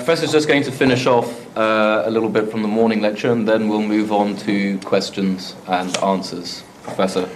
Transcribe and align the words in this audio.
Professor's 0.00 0.32
just 0.32 0.48
going 0.48 0.62
to 0.62 0.72
finish 0.72 1.04
off 1.04 1.28
uh, 1.58 2.04
a 2.06 2.10
little 2.10 2.30
bit 2.30 2.50
from 2.50 2.62
the 2.62 2.68
morning 2.68 3.02
lecture 3.02 3.30
and 3.32 3.46
then 3.46 3.68
we'll 3.68 3.82
move 3.82 4.12
on 4.12 4.34
to 4.34 4.78
questions 4.78 5.54
and 5.66 5.94
answers. 5.98 6.64
Professor. 6.84 7.28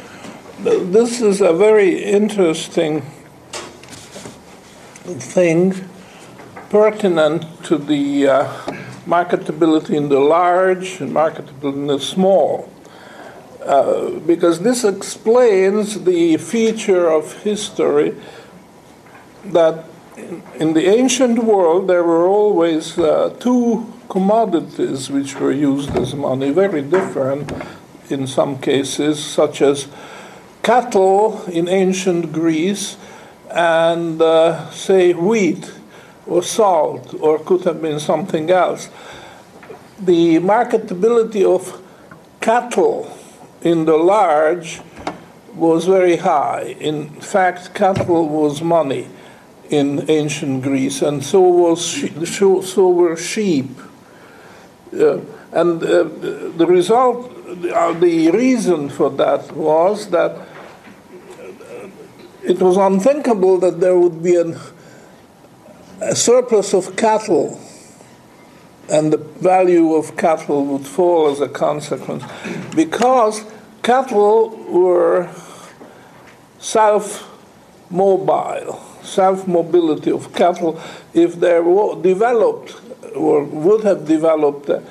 This 0.63 1.21
is 1.21 1.43
a 1.43 1.53
very 1.53 2.03
interesting 2.03 3.03
thing 5.03 5.75
pertinent 6.71 7.45
to 7.65 7.77
the 7.77 8.29
uh, 8.29 8.45
marketability 9.05 9.91
in 9.91 10.09
the 10.09 10.21
large 10.21 11.03
and 11.03 11.13
marketability 11.13 11.75
in 11.75 11.87
the 11.87 12.01
small. 12.01 12.73
Uh, 13.63 14.09
because 14.21 14.61
this 14.61 14.85
explains 14.85 16.05
the 16.05 16.39
feature 16.39 17.11
of 17.11 17.43
history 17.43 18.17
that 19.45 19.85
in 20.17 20.75
the 20.75 20.87
ancient 20.87 21.43
world, 21.43 21.89
there 21.89 22.05
were 22.05 22.27
always 22.27 22.99
uh, 22.99 23.35
two 23.41 23.93
commodities 24.09 25.11
which 25.11 25.35
were 25.41 25.53
used 25.53 25.91
as 25.97 26.15
money, 26.15 26.51
very 26.51 26.83
different 26.83 27.53
in 28.11 28.27
some 28.27 28.59
cases, 28.59 29.23
such 29.23 29.61
as 29.61 29.89
cattle 30.63 31.43
in 31.47 31.69
ancient 31.69 32.33
Greece 32.33 32.97
and, 33.51 34.21
uh, 34.23 34.71
say, 34.71 35.13
wheat 35.13 35.73
or 36.27 36.43
salt, 36.43 37.15
or 37.21 37.39
could 37.39 37.65
have 37.65 37.83
been 37.83 37.99
something 37.99 38.51
else. 38.51 38.89
The 39.99 40.37
marketability 40.37 41.45
of 41.45 41.83
cattle 42.41 43.17
in 43.63 43.85
the 43.85 43.97
large 43.97 44.81
was 45.55 45.87
very 45.87 46.17
high. 46.17 46.77
In 46.81 47.09
fact, 47.21 47.75
cattle 47.75 48.29
was 48.29 48.63
money 48.63 49.09
in 49.75 50.09
ancient 50.11 50.63
Greece, 50.63 51.03
and 51.03 51.25
so 51.25 51.41
was 51.41 52.05
so, 52.29 52.61
so 52.61 52.89
were 52.89 53.17
sheep. 53.17 53.71
Uh, 54.93 55.19
and 55.53 55.83
uh, 55.83 56.05
the 56.57 56.67
result, 56.67 57.31
uh, 57.73 57.93
the 57.93 58.31
reason 58.31 58.89
for 58.89 59.11
that 59.11 59.53
was 59.53 60.11
that 60.11 60.49
it 62.43 62.61
was 62.61 62.77
unthinkable 62.77 63.59
that 63.59 63.81
there 63.81 63.99
would 63.99 64.23
be 64.23 64.37
an, 64.37 64.57
a 66.01 66.15
surplus 66.15 66.75
of 66.75 66.97
cattle 66.97 67.59
and 68.91 69.13
the 69.13 69.17
value 69.17 69.95
of 69.95 70.17
cattle 70.17 70.65
would 70.67 70.87
fall 70.87 71.31
as 71.31 71.41
a 71.41 71.49
consequence 71.49 72.23
because 72.75 73.45
cattle 73.83 74.51
were 74.69 75.31
self 76.59 77.31
mobile 77.91 78.81
self 79.05 79.47
mobility 79.47 80.11
of 80.11 80.33
cattle, 80.35 80.81
if 81.13 81.35
there 81.35 81.63
were 81.63 82.01
developed 82.01 82.77
or 83.15 83.45
would 83.45 83.85
have 83.85 84.07
developed 84.07 84.69
a 84.69 84.83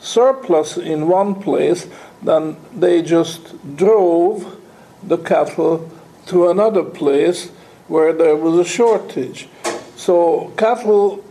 surplus 0.00 0.76
in 0.76 1.08
one 1.08 1.34
place, 1.34 1.88
then 2.22 2.56
they 2.74 3.02
just 3.02 3.76
drove 3.76 4.58
the 5.02 5.18
cattle 5.18 5.90
to 6.26 6.48
another 6.48 6.82
place 6.82 7.50
where 7.88 8.12
there 8.12 8.36
was 8.36 8.58
a 8.58 8.64
shortage. 8.64 9.48
So 9.96 10.52
cattle 10.56 11.24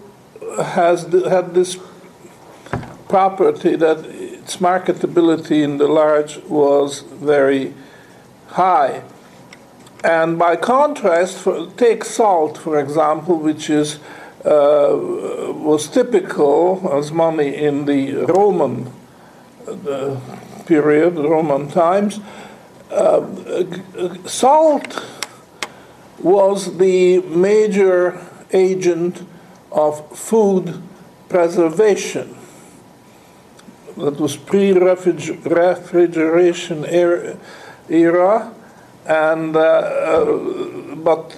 has 0.58 1.03
had 1.03 1.53
this 1.53 1.78
property 3.08 3.75
that 3.75 4.06
its 4.06 4.58
marketability 4.58 5.63
in 5.63 5.78
the 5.78 5.88
large 5.88 6.38
was 6.44 7.02
very 7.02 7.73
high. 8.47 9.03
And 10.06 10.38
by 10.38 10.56
contrast, 10.56 11.39
for, 11.39 11.66
take 11.78 12.03
salt, 12.03 12.59
for 12.59 12.80
example, 12.80 13.39
which 13.39 13.72
is 13.72 13.98
uh, 14.45 14.95
was 15.56 15.88
typical 15.88 16.88
as 16.94 17.12
money 17.12 17.56
in 17.56 17.86
the 17.86 18.14
Roman 18.28 18.94
uh, 19.67 20.16
period, 20.67 21.16
Roman 21.16 21.72
times. 21.72 22.20
Uh, 22.92 23.25
salt 24.28 25.03
was 26.19 26.78
the 26.78 27.22
major 27.22 28.22
agent 28.53 29.25
of 29.72 30.16
food 30.16 30.84
preservation. 31.29 32.38
That 33.97 34.19
was 34.19 34.38
pre-refrigeration 34.38 36.85
era 37.90 38.53
and 39.05 39.55
uh, 39.55 39.59
uh, 39.59 40.95
but 40.95 41.38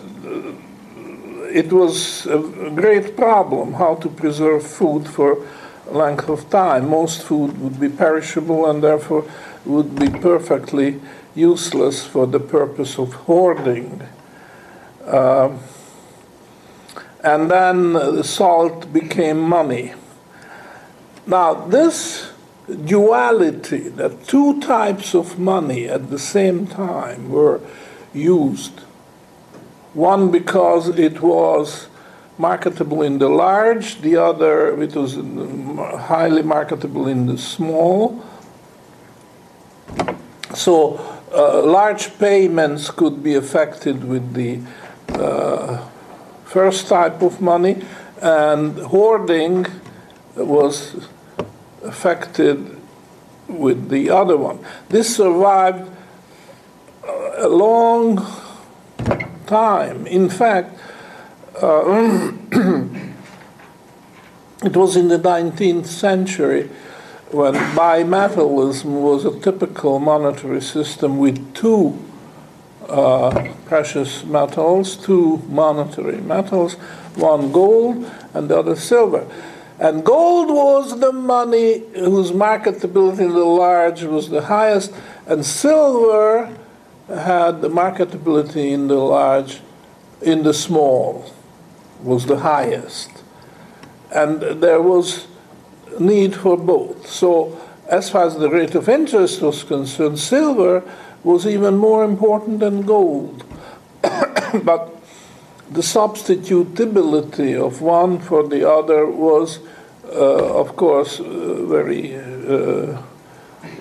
it 1.51 1.71
was 1.71 2.25
a 2.25 2.39
great 2.75 3.15
problem 3.15 3.73
how 3.73 3.95
to 3.95 4.09
preserve 4.09 4.65
food 4.65 5.07
for 5.07 5.45
length 5.91 6.29
of 6.29 6.49
time. 6.49 6.89
Most 6.89 7.23
food 7.23 7.59
would 7.59 7.79
be 7.79 7.89
perishable 7.89 8.69
and 8.69 8.83
therefore 8.83 9.25
would 9.65 9.95
be 9.95 10.09
perfectly 10.09 10.99
useless 11.35 12.05
for 12.05 12.27
the 12.27 12.39
purpose 12.39 12.97
of 12.97 13.13
hoarding. 13.13 14.01
Uh, 15.05 15.57
and 17.23 17.49
then 17.49 18.23
salt 18.23 18.91
became 18.93 19.39
money. 19.39 19.93
Now, 21.25 21.53
this 21.53 22.26
duality 22.67 23.89
that 23.89 24.27
two 24.27 24.59
types 24.59 25.15
of 25.15 25.39
money 25.39 25.87
at 25.87 26.09
the 26.09 26.19
same 26.19 26.67
time 26.67 27.29
were 27.29 27.61
used. 28.13 28.79
One 29.93 30.31
because 30.31 30.89
it 30.89 31.21
was 31.21 31.87
marketable 32.37 33.01
in 33.01 33.19
the 33.19 33.29
large, 33.29 34.01
the 34.01 34.17
other 34.17 34.79
it 34.81 34.95
was 34.95 35.15
highly 36.07 36.43
marketable 36.43 37.07
in 37.07 37.25
the 37.25 37.37
small. 37.37 38.23
So 40.53 40.97
uh, 41.33 41.63
large 41.63 42.17
payments 42.19 42.89
could 42.91 43.23
be 43.23 43.35
affected 43.35 44.03
with 44.03 44.33
the 44.33 44.61
uh, 45.09 45.87
first 46.45 46.87
type 46.87 47.21
of 47.21 47.41
money, 47.41 47.83
and 48.21 48.77
hoarding 48.79 49.65
was 50.35 51.07
affected 51.83 52.79
with 53.47 53.89
the 53.89 54.09
other 54.09 54.37
one. 54.37 54.59
This 54.89 55.15
survived 55.15 55.89
a 57.37 57.47
long 57.47 58.25
time. 59.45 60.05
In 60.07 60.29
fact, 60.29 60.79
uh, 61.61 62.31
it 64.63 64.75
was 64.75 64.95
in 64.95 65.07
the 65.07 65.19
19th 65.19 65.85
century 65.85 66.69
when 67.31 67.53
bimetallism 67.75 69.01
was 69.01 69.25
a 69.25 69.39
typical 69.39 69.99
monetary 69.99 70.61
system 70.61 71.17
with 71.17 71.53
two 71.53 71.97
uh, 72.87 73.51
precious 73.65 74.23
metals, 74.23 74.95
two 74.95 75.37
monetary 75.49 76.21
metals, 76.21 76.75
one 77.15 77.51
gold 77.51 78.09
and 78.33 78.49
the 78.49 78.57
other 78.57 78.75
silver. 78.75 79.27
And 79.79 80.03
gold 80.03 80.49
was 80.49 80.99
the 80.99 81.11
money 81.11 81.83
whose 81.93 82.31
marketability 82.31 83.19
in 83.19 83.33
the 83.33 83.45
large 83.45 84.03
was 84.03 84.29
the 84.29 84.41
highest, 84.41 84.91
and 85.27 85.45
silver 85.45 86.57
had 87.07 87.61
the 87.61 87.69
marketability 87.69 88.71
in 88.71 88.87
the 88.87 88.95
large, 88.95 89.61
in 90.21 90.43
the 90.43 90.53
small, 90.53 91.31
was 92.01 92.25
the 92.25 92.39
highest. 92.39 93.23
And 94.11 94.41
there 94.41 94.81
was 94.81 95.27
need 95.99 96.35
for 96.35 96.57
both. 96.57 97.07
So, 97.07 97.59
as 97.87 98.09
far 98.09 98.25
as 98.25 98.37
the 98.37 98.49
rate 98.49 98.75
of 98.75 98.89
interest 98.89 99.41
was 99.41 99.63
concerned, 99.63 100.19
silver 100.19 100.83
was 101.23 101.45
even 101.45 101.77
more 101.77 102.03
important 102.03 102.59
than 102.59 102.81
gold. 102.81 103.43
but 104.63 104.96
the 105.69 105.81
substitutability 105.81 107.55
of 107.59 107.81
one 107.81 108.19
for 108.19 108.47
the 108.47 108.69
other 108.69 109.05
was, 109.05 109.59
uh, 110.05 110.59
of 110.59 110.75
course, 110.75 111.19
uh, 111.19 111.65
very 111.65 112.15
uh, 112.15 113.01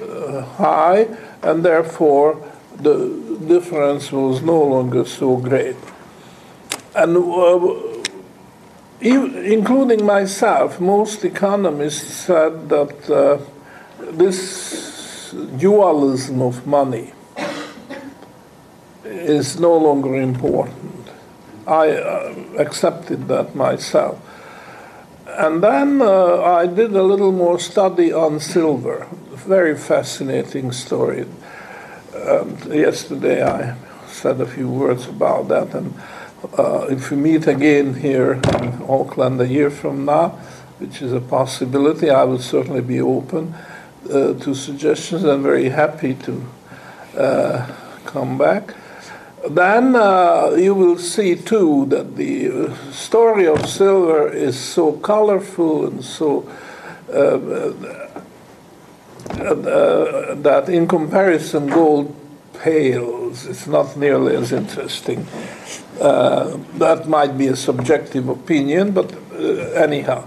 uh 0.02 0.42
high, 0.56 1.06
and 1.42 1.64
therefore 1.64 2.42
the 2.82 3.38
difference 3.46 4.12
was 4.12 4.42
no 4.42 4.62
longer 4.62 5.04
so 5.04 5.36
great. 5.36 5.76
And 6.94 7.16
uh, 7.16 7.96
including 9.00 10.04
myself, 10.04 10.80
most 10.80 11.24
economists 11.24 12.14
said 12.26 12.68
that 12.68 13.10
uh, 13.10 13.38
this 14.12 15.34
dualism 15.58 16.42
of 16.42 16.66
money 16.66 17.12
is 19.04 19.60
no 19.60 19.76
longer 19.76 20.16
important. 20.16 21.05
I 21.66 21.90
uh, 21.90 22.34
accepted 22.58 23.28
that 23.28 23.54
myself. 23.54 24.20
And 25.26 25.62
then 25.62 26.00
uh, 26.00 26.42
I 26.42 26.66
did 26.66 26.94
a 26.94 27.02
little 27.02 27.32
more 27.32 27.58
study 27.58 28.12
on 28.12 28.40
silver. 28.40 29.06
Very 29.32 29.76
fascinating 29.76 30.72
story. 30.72 31.26
Um, 32.14 32.56
yesterday 32.72 33.42
I 33.42 33.76
said 34.06 34.40
a 34.40 34.46
few 34.46 34.68
words 34.68 35.06
about 35.06 35.48
that. 35.48 35.74
And 35.74 35.94
uh, 36.56 36.86
if 36.88 37.10
we 37.10 37.16
meet 37.16 37.46
again 37.46 37.94
here 37.94 38.34
in 38.60 38.82
Auckland 38.88 39.40
a 39.40 39.48
year 39.48 39.70
from 39.70 40.04
now, 40.04 40.38
which 40.78 41.00
is 41.00 41.12
a 41.12 41.20
possibility. 41.20 42.10
I 42.10 42.24
would 42.24 42.42
certainly 42.42 42.82
be 42.82 43.00
open 43.00 43.54
uh, 44.10 44.34
to 44.34 44.54
suggestions 44.54 45.24
and 45.24 45.42
very 45.42 45.68
happy 45.68 46.14
to 46.14 46.44
uh, 47.16 47.74
come 48.04 48.36
back. 48.38 48.74
Then 49.48 49.94
uh, 49.94 50.56
you 50.58 50.74
will 50.74 50.98
see 50.98 51.36
too 51.36 51.86
that 51.86 52.16
the 52.16 52.74
story 52.92 53.46
of 53.46 53.66
silver 53.66 54.28
is 54.28 54.58
so 54.58 54.92
colorful 54.92 55.86
and 55.86 56.04
so 56.04 56.48
uh, 57.12 57.72
uh, 59.30 60.34
that 60.34 60.68
in 60.68 60.86
comparison, 60.88 61.66
gold 61.66 62.14
pales. 62.54 63.46
It's 63.46 63.66
not 63.66 63.96
nearly 63.96 64.36
as 64.36 64.52
interesting. 64.52 65.26
Uh, 66.00 66.56
that 66.78 67.08
might 67.08 67.36
be 67.36 67.48
a 67.48 67.56
subjective 67.56 68.28
opinion, 68.28 68.92
but 68.92 69.12
uh, 69.32 69.36
anyhow. 69.74 70.26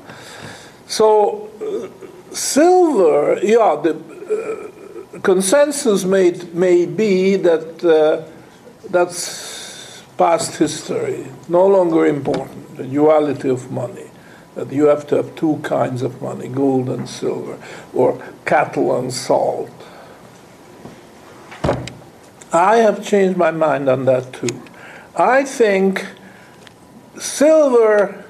So, 0.87 1.49
uh, 1.61 2.33
silver, 2.33 3.39
yeah, 3.43 3.79
the 3.81 3.95
uh, 3.95 5.19
consensus 5.19 6.05
may, 6.05 6.31
may 6.53 6.85
be 6.85 7.35
that 7.37 7.83
uh, 7.83 8.38
that's 8.91 10.03
past 10.17 10.57
history, 10.57 11.27
no 11.47 11.65
longer 11.67 12.05
important, 12.05 12.77
the 12.77 12.83
duality 12.83 13.49
of 13.49 13.71
money 13.71 14.09
that 14.55 14.71
you 14.71 14.87
have 14.87 15.07
to 15.07 15.15
have 15.15 15.35
two 15.35 15.57
kinds 15.63 16.01
of 16.01 16.21
money, 16.21 16.47
gold 16.49 16.89
and 16.89 17.07
silver, 17.07 17.57
or 17.93 18.21
cattle 18.45 18.97
and 18.97 19.13
salt. 19.13 19.71
I 22.51 22.77
have 22.77 23.05
changed 23.05 23.37
my 23.37 23.51
mind 23.51 23.87
on 23.87 24.05
that 24.05 24.33
too. 24.33 24.61
I 25.15 25.45
think 25.45 26.05
silver 27.17 28.25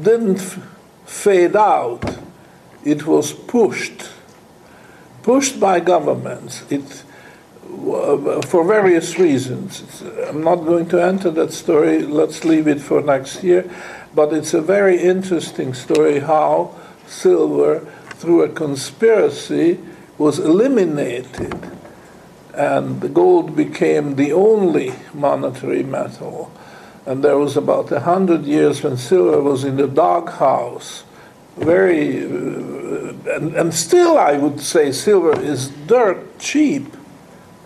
didn't 0.00 0.40
fade 1.04 1.54
out, 1.54 2.18
it 2.84 3.06
was 3.06 3.32
pushed. 3.32 4.08
Pushed 5.22 5.60
by 5.60 5.78
governments. 5.78 6.64
For 7.82 8.64
various 8.64 9.18
reasons. 9.18 10.02
I'm 10.28 10.42
not 10.42 10.56
going 10.56 10.88
to 10.90 11.02
enter 11.02 11.30
that 11.30 11.52
story, 11.52 12.02
let's 12.02 12.44
leave 12.44 12.68
it 12.68 12.80
for 12.80 13.00
next 13.00 13.42
year. 13.42 13.68
But 14.14 14.32
it's 14.32 14.54
a 14.54 14.60
very 14.60 15.00
interesting 15.00 15.74
story 15.74 16.20
how 16.20 16.74
silver, 17.06 17.80
through 18.10 18.42
a 18.42 18.48
conspiracy, 18.48 19.80
was 20.18 20.38
eliminated, 20.38 21.72
and 22.54 23.00
the 23.00 23.08
gold 23.08 23.56
became 23.56 24.16
the 24.16 24.32
only 24.32 24.94
monetary 25.12 25.82
metal. 25.82 26.52
And 27.06 27.24
there 27.24 27.38
was 27.38 27.56
about 27.56 27.90
a 27.90 28.00
hundred 28.00 28.44
years 28.44 28.82
when 28.82 28.96
silver 28.96 29.42
was 29.42 29.64
in 29.64 29.76
the 29.76 29.88
doghouse. 29.88 31.04
Very, 31.56 32.24
uh, 32.24 33.12
and, 33.34 33.54
and 33.54 33.74
still, 33.74 34.16
I 34.18 34.38
would 34.38 34.60
say 34.60 34.92
silver 34.92 35.38
is 35.40 35.68
dirt 35.68 36.38
cheap 36.38 36.96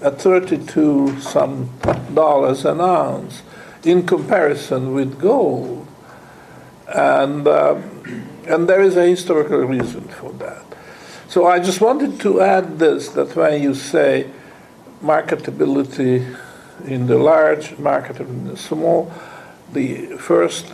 at 0.01 0.21
32 0.21 1.21
some 1.21 1.71
dollars 2.13 2.65
an 2.65 2.81
ounce 2.81 3.43
in 3.85 4.07
comparison 4.07 4.95
with 4.95 5.19
gold. 5.19 5.87
And, 6.89 7.47
um, 7.49 8.29
and 8.47 8.69
there 8.69 8.81
is 8.81 8.97
a 8.97 9.07
historical 9.07 9.59
reason 9.59 10.03
for 10.09 10.33
that. 10.35 10.65
So 11.29 11.47
I 11.47 11.59
just 11.59 11.81
wanted 11.81 12.21
to 12.21 12.41
add 12.41 12.79
this 12.79 13.09
that 13.11 13.35
when 13.35 13.63
you 13.63 13.75
say 13.75 14.31
marketability 15.03 16.37
in 16.85 17.07
the 17.07 17.19
large, 17.19 17.71
marketability 17.71 18.29
in 18.29 18.49
the 18.49 18.57
small, 18.57 19.13
the 19.73 20.17
first 20.19 20.67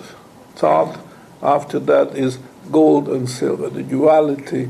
thought 0.54 0.98
after 1.42 1.78
that 1.80 2.14
is 2.16 2.38
gold 2.70 3.08
and 3.08 3.28
silver, 3.28 3.68
the 3.68 3.82
duality 3.82 4.68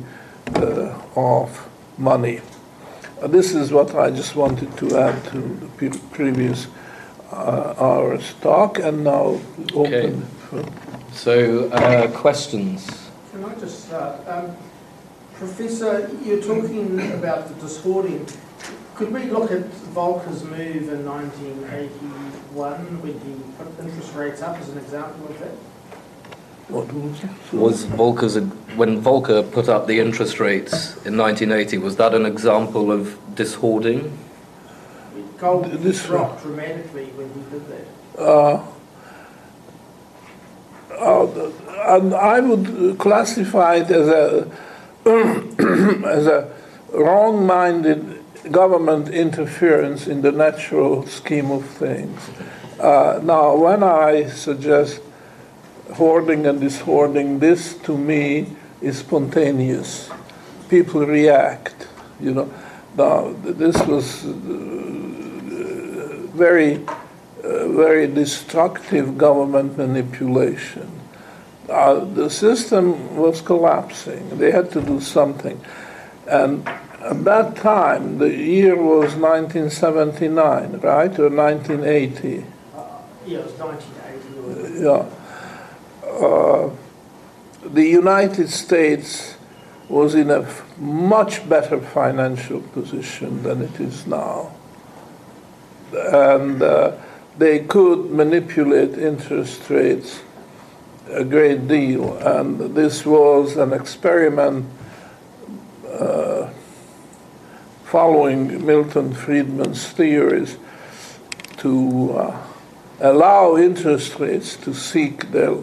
uh, 0.54 0.98
of 1.16 1.68
money. 1.98 2.40
Uh, 3.22 3.28
this 3.28 3.54
is 3.54 3.70
what 3.70 3.94
I 3.94 4.10
just 4.10 4.34
wanted 4.34 4.76
to 4.78 4.98
add 4.98 5.24
to 5.26 5.38
the 5.78 5.96
previous 6.10 6.66
uh, 7.30 7.72
hour's 7.78 8.34
talk, 8.40 8.80
and 8.80 9.04
now 9.04 9.40
okay. 9.74 10.08
open 10.08 10.22
for. 10.22 10.64
So, 11.12 11.68
uh, 11.68 12.10
questions? 12.10 12.84
Can 13.30 13.44
I 13.44 13.54
just 13.60 13.86
start? 13.86 14.26
Um, 14.26 14.56
Professor, 15.34 16.10
you're 16.24 16.42
talking 16.42 16.98
about 17.12 17.46
the 17.46 17.54
dishoarding. 17.54 18.26
Could 18.96 19.12
we 19.12 19.26
look 19.26 19.52
at 19.52 19.70
Volcker's 19.94 20.42
move 20.42 20.88
in 20.88 21.06
1981 21.06 23.02
when 23.02 23.20
he 23.20 23.34
put 23.56 23.86
interest 23.86 24.14
rates 24.14 24.42
up 24.42 24.58
as 24.58 24.68
an 24.68 24.78
example 24.78 25.28
of 25.28 25.38
that? 25.38 25.54
What 26.68 26.92
was 26.92 27.24
it? 27.24 27.52
Was 27.52 27.84
Volcker's 27.86 28.36
when 28.76 29.02
Volcker 29.02 29.50
put 29.50 29.68
up 29.68 29.86
the 29.86 29.98
interest 29.98 30.40
rates 30.40 30.96
in 31.04 31.16
1980? 31.16 31.78
Was 31.78 31.96
that 31.96 32.14
an 32.14 32.24
example 32.24 32.90
of 32.90 33.18
dishoarding? 33.34 34.16
Gold 35.38 35.64
this 35.66 36.06
dropped 36.06 36.42
dramatically 36.42 37.06
when 37.16 37.28
he 37.34 37.50
did 37.50 37.66
that. 37.68 38.20
Uh, 38.20 38.64
uh, 40.98 41.50
and 41.98 42.14
I 42.14 42.40
would 42.40 42.98
classify 42.98 43.76
it 43.76 43.90
as 43.90 44.08
a 44.08 44.50
as 46.06 46.26
a 46.26 46.54
wrong-minded 46.92 48.22
government 48.50 49.08
interference 49.08 50.06
in 50.06 50.22
the 50.22 50.32
natural 50.32 51.06
scheme 51.06 51.50
of 51.50 51.64
things. 51.66 52.30
Uh, 52.78 53.20
now, 53.22 53.56
when 53.56 53.82
I 53.82 54.28
suggest 54.28 55.00
hoarding 55.94 56.46
and 56.46 56.60
dishoarding, 56.60 57.38
this 57.38 57.74
to 57.78 57.96
me 57.96 58.46
is 58.80 58.98
spontaneous. 58.98 60.10
People 60.68 61.06
react, 61.06 61.88
you 62.20 62.32
know. 62.34 62.52
Now, 62.96 63.32
this 63.42 63.76
was 63.86 64.24
uh, 64.24 64.30
very 66.34 66.84
very 67.42 68.06
destructive 68.06 69.18
government 69.18 69.76
manipulation. 69.76 71.00
Uh, 71.68 72.04
the 72.04 72.28
system 72.28 73.16
was 73.16 73.40
collapsing. 73.40 74.38
They 74.38 74.50
had 74.50 74.70
to 74.72 74.82
do 74.82 75.00
something. 75.00 75.60
And 76.26 76.66
at 77.00 77.24
that 77.24 77.56
time, 77.56 78.18
the 78.18 78.32
year 78.32 78.76
was 78.76 79.14
1979, 79.14 80.80
right? 80.80 81.18
Or 81.18 81.30
1980? 81.30 82.44
Uh, 82.74 82.84
yeah, 83.26 83.38
it 83.38 83.44
was 83.44 83.52
1980. 83.54 84.84
Yeah. 84.84 85.21
Uh, 86.22 86.70
the 87.64 87.84
United 87.84 88.48
States 88.48 89.36
was 89.88 90.14
in 90.14 90.30
a 90.30 90.48
much 90.78 91.48
better 91.48 91.80
financial 91.80 92.60
position 92.60 93.42
than 93.42 93.60
it 93.60 93.80
is 93.80 94.06
now. 94.06 94.54
And 95.92 96.62
uh, 96.62 96.92
they 97.36 97.60
could 97.60 98.10
manipulate 98.10 98.96
interest 98.96 99.68
rates 99.68 100.22
a 101.10 101.24
great 101.24 101.66
deal. 101.68 102.16
And 102.18 102.74
this 102.74 103.04
was 103.04 103.56
an 103.56 103.72
experiment 103.72 104.66
uh, 105.88 106.50
following 107.84 108.64
Milton 108.64 109.12
Friedman's 109.12 109.86
theories 109.88 110.56
to 111.58 112.12
uh, 112.12 112.46
allow 113.00 113.56
interest 113.56 114.18
rates 114.18 114.56
to 114.56 114.72
seek 114.72 115.32
their 115.32 115.56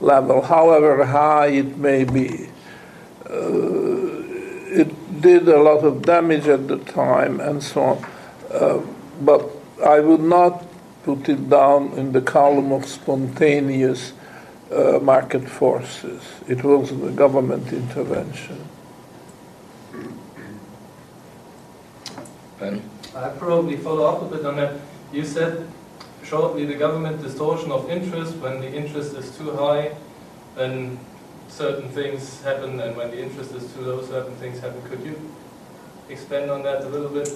level, 0.00 0.42
however 0.42 1.04
high 1.04 1.46
it 1.46 1.76
may 1.76 2.04
be. 2.04 2.48
Uh, 3.28 4.06
it 4.68 5.20
did 5.20 5.48
a 5.48 5.60
lot 5.60 5.84
of 5.84 6.02
damage 6.02 6.46
at 6.46 6.68
the 6.68 6.78
time 6.78 7.40
and 7.40 7.62
so 7.62 7.82
on. 7.82 8.06
Uh, 8.52 8.80
but 9.20 9.50
I 9.84 10.00
would 10.00 10.20
not 10.20 10.64
put 11.02 11.28
it 11.28 11.48
down 11.48 11.92
in 11.92 12.12
the 12.12 12.20
column 12.20 12.72
of 12.72 12.84
spontaneous 12.86 14.12
uh, 14.70 14.98
market 15.00 15.48
forces. 15.48 16.22
It 16.48 16.62
was 16.64 16.90
the 16.90 17.10
government 17.10 17.72
intervention. 17.72 18.68
Ben? 22.58 22.82
I 23.14 23.28
probably 23.30 23.76
follow 23.76 24.04
up 24.04 24.22
a 24.22 24.36
bit 24.36 24.44
on 24.44 24.56
that. 24.56 24.80
You 25.12 25.24
said 25.24 25.68
shortly 26.28 26.64
the 26.64 26.74
government 26.74 27.22
distortion 27.22 27.70
of 27.70 27.88
interest 27.90 28.36
when 28.36 28.60
the 28.60 28.72
interest 28.72 29.14
is 29.14 29.36
too 29.36 29.52
high, 29.52 29.94
then 30.56 30.98
certain 31.48 31.88
things 31.90 32.42
happen, 32.42 32.80
and 32.80 32.96
when 32.96 33.10
the 33.10 33.22
interest 33.22 33.52
is 33.52 33.72
too 33.72 33.82
low, 33.82 34.04
certain 34.04 34.34
things 34.36 34.58
happen. 34.58 34.82
Could 34.82 35.04
you 35.04 35.16
expand 36.08 36.50
on 36.50 36.62
that 36.62 36.84
a 36.84 36.88
little 36.88 37.10
bit? 37.10 37.28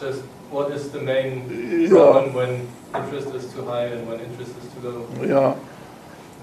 Just 0.00 0.22
what 0.50 0.70
is 0.72 0.90
the 0.90 1.00
main 1.00 1.88
problem 1.88 2.26
yeah. 2.26 2.34
when 2.34 2.68
interest 2.94 3.28
is 3.34 3.52
too 3.52 3.64
high 3.64 3.86
and 3.86 4.08
when 4.08 4.20
interest 4.20 4.52
is 4.58 4.72
too 4.72 4.88
low? 4.88 5.08
Yeah. 5.22 5.56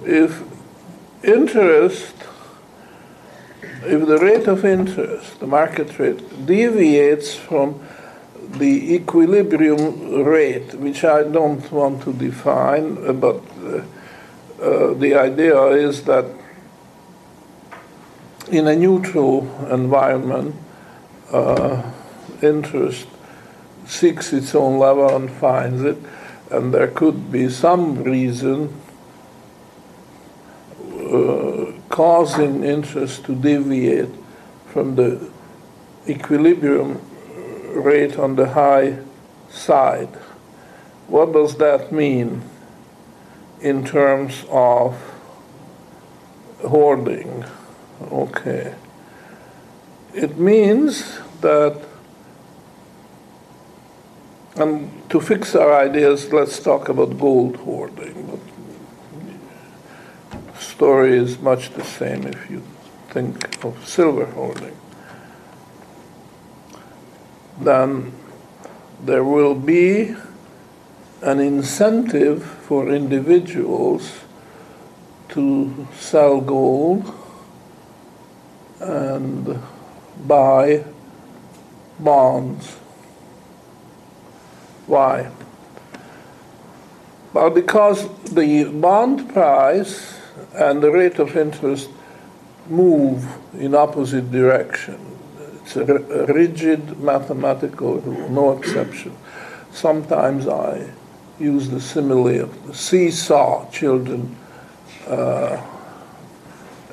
If 0.05 0.41
interest, 1.23 2.15
if 3.83 4.07
the 4.07 4.17
rate 4.17 4.47
of 4.47 4.65
interest, 4.65 5.39
the 5.39 5.47
market 5.47 5.99
rate, 5.99 6.45
deviates 6.45 7.35
from 7.35 7.79
the 8.57 8.95
equilibrium 8.95 10.23
rate, 10.23 10.73
which 10.75 11.03
I 11.03 11.23
don't 11.23 11.71
want 11.71 12.03
to 12.03 12.13
define, 12.13 13.19
but 13.19 13.41
uh, 13.63 13.81
uh, 14.61 14.93
the 14.93 15.15
idea 15.15 15.59
is 15.67 16.03
that 16.03 16.25
in 18.51 18.67
a 18.67 18.75
neutral 18.75 19.47
environment, 19.71 20.55
uh, 21.31 21.81
interest 22.41 23.07
seeks 23.85 24.33
its 24.33 24.53
own 24.53 24.77
level 24.79 25.15
and 25.15 25.31
finds 25.31 25.81
it, 25.83 25.97
and 26.49 26.73
there 26.73 26.87
could 26.87 27.31
be 27.31 27.49
some 27.49 28.03
reason 28.03 28.73
uh, 30.99 31.71
causing 31.89 32.63
interest 32.63 33.23
to 33.25 33.35
deviate 33.35 34.09
from 34.67 34.95
the 34.95 35.29
equilibrium 36.07 36.99
rate 37.73 38.17
on 38.17 38.35
the 38.35 38.49
high 38.49 38.97
side. 39.49 40.09
What 41.07 41.33
does 41.33 41.57
that 41.57 41.91
mean 41.91 42.43
in 43.61 43.83
terms 43.83 44.45
of 44.49 44.95
hoarding? 46.61 47.45
Okay. 48.11 48.75
It 50.13 50.37
means 50.37 51.19
that, 51.41 51.81
and 54.55 54.91
to 55.09 55.21
fix 55.21 55.55
our 55.55 55.73
ideas, 55.73 56.31
let's 56.33 56.59
talk 56.59 56.89
about 56.89 57.17
gold 57.19 57.57
hoarding. 57.57 58.27
But 58.27 58.39
the 60.53 60.59
story 60.59 61.17
is 61.17 61.39
much 61.39 61.71
the 61.71 61.83
same 61.83 62.27
if 62.27 62.49
you 62.49 62.63
think 63.09 63.63
of 63.63 63.87
silver 63.87 64.25
hoarding. 64.25 64.75
Then 67.61 68.13
there 69.03 69.23
will 69.23 69.55
be 69.55 70.15
an 71.21 71.39
incentive 71.39 72.43
for 72.43 72.89
individuals 72.89 74.21
to 75.29 75.87
sell 75.97 76.41
gold 76.41 77.13
and 78.79 79.61
buy 80.25 80.83
bonds. 81.99 82.77
Why? 84.87 85.29
Well, 87.33 87.51
because 87.51 88.09
the 88.23 88.65
bond 88.65 89.31
price 89.33 90.19
and 90.53 90.81
the 90.81 90.91
rate 90.91 91.19
of 91.19 91.37
interest 91.37 91.89
move 92.67 93.25
in 93.53 93.75
opposite 93.75 94.31
direction. 94.31 95.10
It's 95.73 95.89
a 95.89 96.25
rigid 96.33 96.99
mathematical 96.99 97.99
rule, 97.99 98.29
no 98.29 98.57
exception. 98.57 99.15
Sometimes 99.71 100.45
I 100.45 100.89
use 101.39 101.69
the 101.69 101.79
simile 101.79 102.41
of 102.41 102.67
the 102.67 102.73
seesaw 102.73 103.69
children 103.71 104.35
uh, 105.07 105.65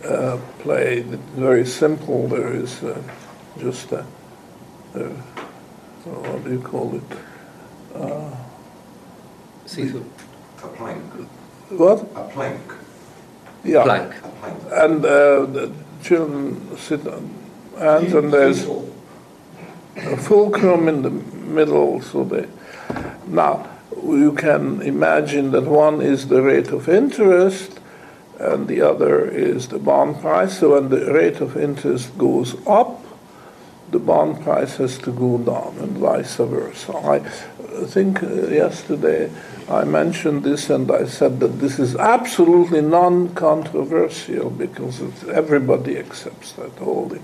uh, 0.05 0.39
play. 0.61 0.99
It's 0.99 1.23
very 1.35 1.67
simple. 1.67 2.29
There 2.29 2.55
is 2.55 2.85
uh, 2.85 3.03
just 3.59 3.91
a, 3.91 4.07
a, 4.95 5.09
what 6.05 6.45
do 6.45 6.53
you 6.53 6.61
call 6.61 6.95
it? 6.95 7.19
Uh, 7.97 8.37
Seesaw. 9.67 9.99
A 10.63 10.69
plank. 10.69 11.03
what? 11.71 12.01
A 12.15 12.29
plank. 12.29 12.61
Yeah. 13.65 13.83
Plank. 13.83 14.15
A 14.23 14.29
plank. 14.29 14.63
And 14.71 15.05
uh, 15.05 15.47
the 15.47 15.73
children 16.01 16.77
sit 16.77 17.05
on 17.09 17.48
and 17.79 18.33
there's 18.33 18.67
a 19.97 20.17
fulcrum 20.17 20.89
in 20.89 21.03
the 21.03 21.11
middle, 21.11 22.01
so. 22.01 22.25
Now, 23.27 23.69
you 24.03 24.33
can 24.33 24.81
imagine 24.83 25.51
that 25.51 25.65
one 25.65 26.01
is 26.01 26.29
the 26.29 26.43
rate 26.43 26.69
of 26.69 26.89
interest, 26.89 27.81
and 28.39 28.69
the 28.69 28.81
other 28.81 29.29
is 29.29 29.69
the 29.69 29.79
bond 29.79 30.21
price. 30.21 30.59
So 30.61 30.75
when 30.75 30.89
the 30.89 31.13
rate 31.13 31.41
of 31.41 31.57
interest 31.57 32.17
goes 32.17 32.57
up, 32.67 33.05
the 33.91 33.99
bond 33.99 34.43
price 34.43 34.77
has 34.77 34.99
to 34.99 35.11
go 35.13 35.39
down, 35.39 35.77
and 35.79 35.97
vice 35.99 36.37
versa. 36.37 36.95
I 36.95 37.21
think 37.87 38.23
uh, 38.23 38.49
yesterday 38.49 39.31
I 39.69 39.85
mentioned 39.85 40.45
this, 40.45 40.71
and 40.71 40.91
I 40.91 41.07
said 41.07 41.41
that 41.41 41.59
this 41.59 41.79
is 41.79 41.97
absolutely 41.97 42.83
non-controversial 42.83 44.51
because 44.51 45.01
everybody 45.29 45.99
accepts 45.99 46.53
that. 46.53 46.77
The 46.77 47.21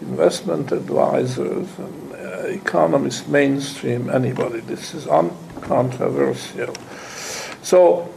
investment 0.00 0.72
advisors 0.72 1.68
and 1.78 2.12
uh, 2.12 2.46
economists, 2.46 3.26
mainstream, 3.26 4.10
anybody. 4.10 4.60
This 4.60 4.94
is 4.94 5.06
uncontroversial. 5.06 6.74
So 7.62 8.12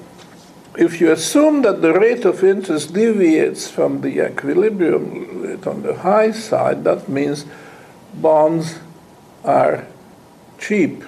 if 0.78 1.02
you 1.02 1.12
assume 1.12 1.64
that 1.64 1.82
the 1.82 1.94
rate 1.94 2.26
of 2.26 2.44
interest 2.44 2.94
deviates 2.94 3.70
from 3.70 4.02
the 4.02 4.26
equilibrium 4.26 5.42
rate 5.42 5.68
on 5.68 5.82
the 5.82 5.96
high 5.96 6.32
side, 6.32 6.84
that 6.84 7.10
means 7.10 7.46
bonds 8.14 8.80
are 9.44 9.88
cheap, 10.60 11.04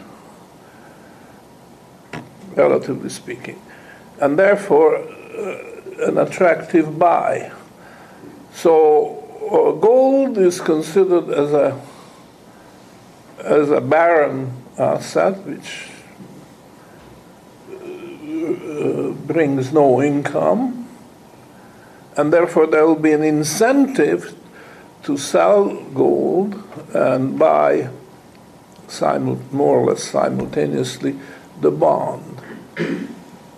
relatively 2.56 3.10
speaking, 3.10 3.62
and 4.20 4.38
therefore 4.38 4.98
uh, 4.98 6.08
an 6.08 6.18
attractive 6.18 6.98
buy. 6.98 7.52
So 8.54 9.23
gold 9.50 10.38
is 10.38 10.62
considered 10.62 11.30
as 11.30 11.52
a 11.54 11.82
as 13.40 13.70
a 13.70 13.82
barren 13.82 14.52
asset, 14.78 15.36
which 15.46 15.90
uh, 17.72 19.12
brings 19.28 19.74
no 19.74 20.02
income, 20.02 20.88
and 22.16 22.32
therefore 22.32 22.68
there 22.68 22.86
will 22.86 22.96
be 22.96 23.12
an 23.12 23.24
incentive 23.24 24.34
to 25.04 25.18
sell 25.18 25.76
gold 25.94 26.62
and 26.94 27.38
buy 27.38 27.90
more 29.52 29.80
or 29.80 29.86
less 29.88 30.04
simultaneously 30.04 31.20
the 31.62 31.72
bond. 31.72 32.42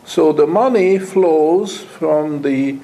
So 0.05 0.31
the 0.31 0.47
money 0.47 0.97
flows 0.97 1.77
from 1.77 2.41
the 2.41 2.79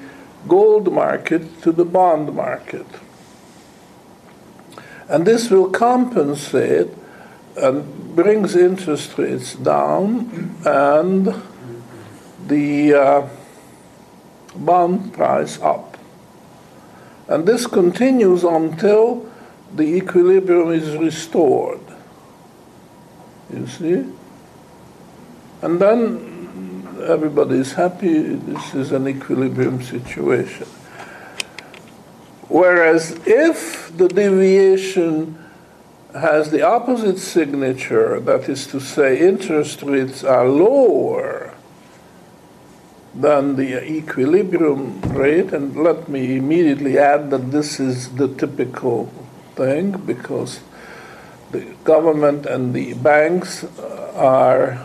gold 0.48 0.92
market 0.92 1.62
to 1.62 1.72
the 1.72 1.84
bond 1.84 2.34
market. 2.34 2.86
And 5.08 5.26
this 5.26 5.50
will 5.50 5.70
compensate 5.70 6.88
and 7.56 8.16
brings 8.16 8.56
interest 8.56 9.18
rates 9.18 9.54
down 9.54 10.56
and 10.64 11.34
the 12.46 12.94
uh, 12.94 13.28
bond 14.54 15.12
price 15.12 15.60
up. 15.60 15.98
And 17.28 17.46
this 17.46 17.66
continues 17.66 18.44
until 18.44 19.30
the 19.74 19.84
equilibrium 19.84 20.70
is 20.70 20.96
restored. 20.96 21.80
You 23.52 23.66
see? 23.66 24.04
And 25.62 25.80
then 25.80 26.21
everybody 27.02 27.56
is 27.56 27.72
happy. 27.72 28.34
This 28.34 28.74
is 28.74 28.92
an 28.92 29.08
equilibrium 29.08 29.82
situation. 29.82 30.66
Whereas 32.48 33.18
if 33.26 33.96
the 33.96 34.08
deviation 34.08 35.38
has 36.14 36.50
the 36.50 36.62
opposite 36.62 37.18
signature, 37.18 38.20
that 38.20 38.48
is 38.48 38.66
to 38.68 38.80
say, 38.80 39.18
interest 39.18 39.82
rates 39.82 40.22
are 40.22 40.46
lower 40.46 41.54
than 43.14 43.56
the 43.56 43.82
equilibrium 43.84 45.00
rate, 45.02 45.52
and 45.52 45.76
let 45.76 46.08
me 46.08 46.36
immediately 46.36 46.98
add 46.98 47.30
that 47.30 47.50
this 47.50 47.80
is 47.80 48.10
the 48.16 48.28
typical 48.28 49.06
thing 49.54 49.92
because 50.06 50.60
the 51.50 51.60
government 51.84 52.46
and 52.46 52.74
the 52.74 52.94
banks 52.94 53.64
are 54.14 54.78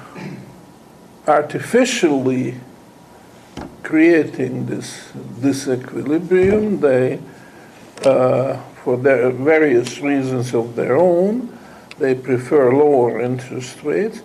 artificially 1.27 2.55
creating 3.84 4.65
this 4.65 5.12
disequilibrium. 5.39 6.79
They, 6.79 7.19
uh, 8.10 8.62
for 8.84 8.98
their 8.98 9.29
various 9.31 10.00
reasons 10.00 10.53
of 10.53 10.75
their 10.75 10.96
own, 10.96 11.57
they 12.00 12.15
prefer 12.15 12.74
lower 12.74 13.19
interest 13.19 13.84
rates. 13.84 14.22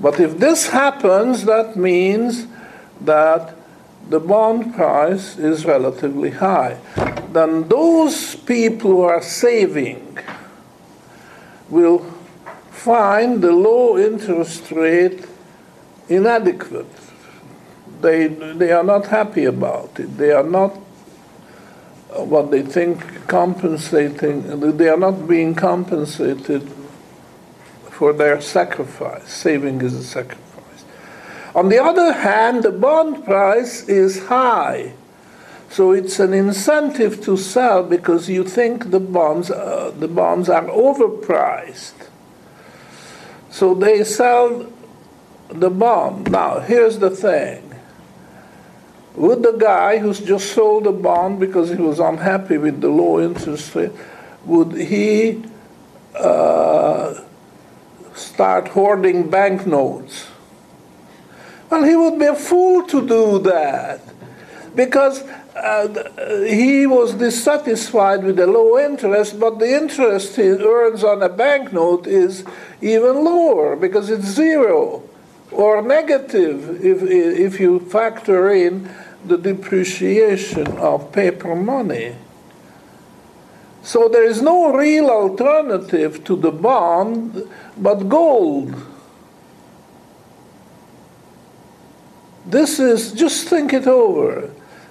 But 0.00 0.18
if 0.18 0.38
this 0.38 0.68
happens, 0.68 1.44
that 1.44 1.76
means 1.76 2.46
that 3.00 3.54
the 4.08 4.20
bond 4.20 4.74
price 4.74 5.38
is 5.38 5.64
relatively 5.64 6.30
high. 6.30 6.78
Then 7.32 7.68
those 7.68 8.34
people 8.34 8.90
who 8.90 9.02
are 9.02 9.22
saving 9.22 10.18
will 11.68 12.00
find 12.70 13.40
the 13.40 13.52
low 13.52 13.96
interest 13.96 14.70
rate 14.72 15.26
inadequate. 16.08 16.86
They, 18.00 18.28
they 18.28 18.72
are 18.72 18.82
not 18.82 19.06
happy 19.06 19.44
about 19.44 19.98
it. 20.00 20.16
They 20.16 20.32
are 20.32 20.42
not 20.42 20.76
uh, 22.12 22.24
what 22.24 22.50
they 22.50 22.62
think 22.62 23.26
compensating, 23.26 24.76
they 24.76 24.88
are 24.88 24.98
not 24.98 25.26
being 25.26 25.54
compensated 25.54 26.68
for 27.90 28.12
their 28.12 28.40
sacrifice. 28.40 29.32
Saving 29.32 29.80
is 29.80 29.94
a 29.94 30.04
sacrifice. 30.04 30.84
On 31.54 31.68
the 31.68 31.82
other 31.82 32.12
hand, 32.12 32.64
the 32.64 32.72
bond 32.72 33.24
price 33.24 33.88
is 33.88 34.26
high. 34.26 34.92
So 35.70 35.92
it's 35.92 36.20
an 36.20 36.34
incentive 36.34 37.22
to 37.22 37.36
sell 37.36 37.82
because 37.82 38.28
you 38.28 38.44
think 38.44 38.90
the 38.90 39.00
bonds, 39.00 39.50
uh, 39.50 39.92
the 39.98 40.08
bonds 40.08 40.50
are 40.50 40.64
overpriced. 40.64 42.08
So 43.50 43.74
they 43.74 44.04
sell 44.04 44.70
the 45.52 45.70
bond. 45.70 46.30
Now, 46.30 46.60
here's 46.60 46.98
the 46.98 47.10
thing. 47.10 47.72
Would 49.14 49.42
the 49.42 49.52
guy 49.52 49.98
who's 49.98 50.20
just 50.20 50.52
sold 50.52 50.86
a 50.86 50.92
bond 50.92 51.38
because 51.38 51.68
he 51.68 51.76
was 51.76 51.98
unhappy 51.98 52.56
with 52.56 52.80
the 52.80 52.88
low 52.88 53.20
interest 53.20 53.74
rate, 53.74 53.92
would 54.44 54.72
he 54.72 55.44
uh, 56.14 57.20
start 58.14 58.68
hoarding 58.68 59.28
banknotes? 59.28 60.28
Well, 61.70 61.84
he 61.84 61.94
would 61.94 62.18
be 62.18 62.26
a 62.26 62.34
fool 62.34 62.86
to 62.86 63.06
do 63.06 63.38
that 63.40 64.00
because 64.74 65.22
uh, 65.54 66.44
he 66.44 66.86
was 66.86 67.14
dissatisfied 67.14 68.24
with 68.24 68.36
the 68.36 68.46
low 68.46 68.78
interest, 68.78 69.38
but 69.38 69.58
the 69.58 69.74
interest 69.74 70.36
he 70.36 70.48
earns 70.48 71.04
on 71.04 71.22
a 71.22 71.28
banknote 71.28 72.06
is 72.06 72.44
even 72.80 73.24
lower 73.24 73.76
because 73.76 74.08
it's 74.08 74.24
zero 74.24 75.02
or 75.52 75.82
negative 75.82 76.84
if, 76.84 77.02
if 77.02 77.60
you 77.60 77.80
factor 77.80 78.50
in 78.50 78.88
the 79.24 79.38
depreciation 79.38 80.66
of 80.78 81.12
paper 81.12 81.54
money. 81.54 82.16
So 83.82 84.08
there 84.08 84.24
is 84.24 84.40
no 84.40 84.72
real 84.72 85.10
alternative 85.10 86.24
to 86.24 86.36
the 86.36 86.52
bond 86.52 87.48
but 87.76 88.08
gold. 88.08 88.74
This 92.46 92.78
is, 92.78 93.12
just 93.12 93.48
think 93.48 93.72
it 93.72 93.86
over. 93.86 94.50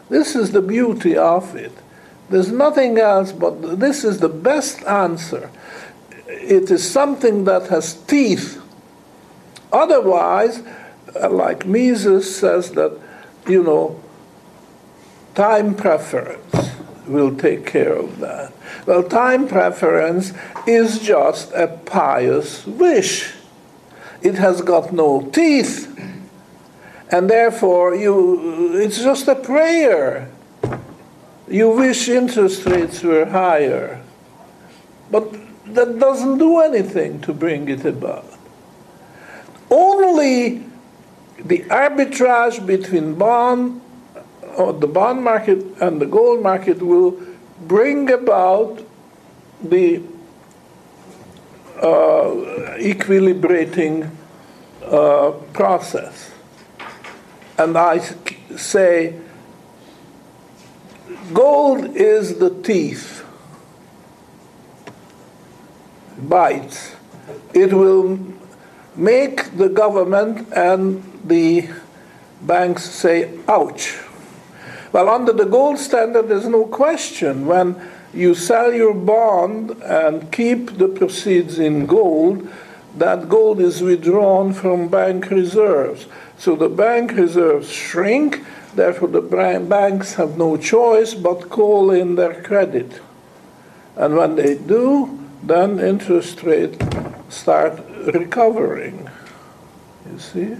This 0.10 0.36
is 0.36 0.52
the 0.52 0.62
beauty 0.62 1.16
of 1.16 1.56
it. 1.56 1.72
There's 2.30 2.52
nothing 2.52 2.98
else 2.98 3.32
but 3.32 3.80
this 3.80 4.04
is 4.04 4.20
the 4.20 4.30
best 4.30 4.84
answer. 4.84 5.50
It 6.28 6.72
is 6.72 6.90
something 6.90 7.44
that 7.46 7.68
has 7.68 7.94
teeth. 7.94 8.62
Otherwise, 9.72 10.64
uh, 11.22 11.30
like 11.30 11.66
Mises 11.66 12.36
says 12.36 12.72
that, 12.72 12.98
you 13.48 13.64
know, 13.64 14.02
time 15.36 15.76
preference 15.76 16.72
will 17.08 17.36
take 17.36 17.66
care 17.66 17.94
of 17.94 18.20
that. 18.20 18.54
Well, 18.86 19.04
time 19.04 19.48
preference 19.48 20.34
is 20.68 21.00
just 21.00 21.52
a 21.54 21.68
pious 21.68 22.66
wish. 22.66 23.34
It 24.22 24.36
has 24.36 24.62
got 24.62 24.94
no 24.94 25.30
teeth. 25.32 25.88
And 27.12 27.30
therefore, 27.30 27.96
you, 27.96 28.78
it's 28.78 29.02
just 29.02 29.28
a 29.28 29.36
prayer. 29.36 30.30
You 31.50 31.72
wish 31.72 32.08
interest 32.08 32.66
rates 32.66 33.04
were 33.04 33.26
higher. 33.26 34.02
But 35.10 35.34
that 35.74 36.00
doesn't 36.00 36.38
do 36.38 36.60
anything 36.60 37.20
to 37.22 37.34
bring 37.34 37.68
it 37.68 37.86
about. 37.86 38.26
Only 39.72 40.64
the 41.40 41.60
arbitrage 41.70 42.66
between 42.68 43.16
bond 43.16 43.82
or 44.58 44.74
the 44.74 44.88
bond 44.88 45.24
market 45.24 45.60
and 45.82 46.02
the 46.02 46.06
gold 46.06 46.44
market 46.44 46.82
will 46.82 47.20
bring 47.62 48.12
about 48.12 48.86
the 49.64 50.04
uh, 51.82 52.78
equilibrating 52.78 54.12
uh, 54.84 55.32
process. 55.54 56.32
And 57.58 57.78
I 57.78 58.00
say, 58.58 59.16
gold 61.34 61.96
is 61.96 62.40
the 62.40 62.50
teeth, 62.62 63.24
bites. 66.18 66.96
It 67.54 67.72
will 67.74 68.20
make 68.96 69.58
the 69.58 69.70
government 69.70 70.52
and 70.54 71.04
the 71.24 71.70
banks 72.42 72.90
say, 72.90 73.38
ouch. 73.48 74.00
Well, 74.92 75.08
under 75.10 75.32
the 75.32 75.46
gold 75.46 75.78
standard, 75.80 76.28
there's 76.28 76.48
no 76.48 76.66
question. 76.66 77.46
When 77.46 77.80
you 78.14 78.36
sell 78.36 78.74
your 78.74 78.94
bond 78.94 79.72
and 79.84 80.32
keep 80.32 80.78
the 80.78 80.90
proceeds 80.90 81.60
in 81.60 81.86
gold, 81.86 82.50
that 82.98 83.30
gold 83.30 83.62
is 83.62 83.82
withdrawn 83.82 84.54
from 84.54 84.90
bank 84.90 85.30
reserves. 85.30 86.08
So 86.38 86.56
the 86.56 86.68
bank 86.68 87.14
reserves 87.14 87.72
shrink, 87.72 88.44
therefore, 88.76 89.08
the 89.08 89.22
banks 89.22 90.16
have 90.16 90.38
no 90.38 90.58
choice 90.58 91.14
but 91.14 91.50
call 91.50 91.92
in 91.92 92.16
their 92.16 92.42
credit. 92.42 93.00
And 93.96 94.18
when 94.18 94.36
they 94.36 94.56
do, 94.56 95.20
then 95.42 95.80
interest 95.80 96.44
rates 96.44 96.78
start 97.30 97.80
recovering. 98.14 99.10
You 100.12 100.20
see? 100.20 100.58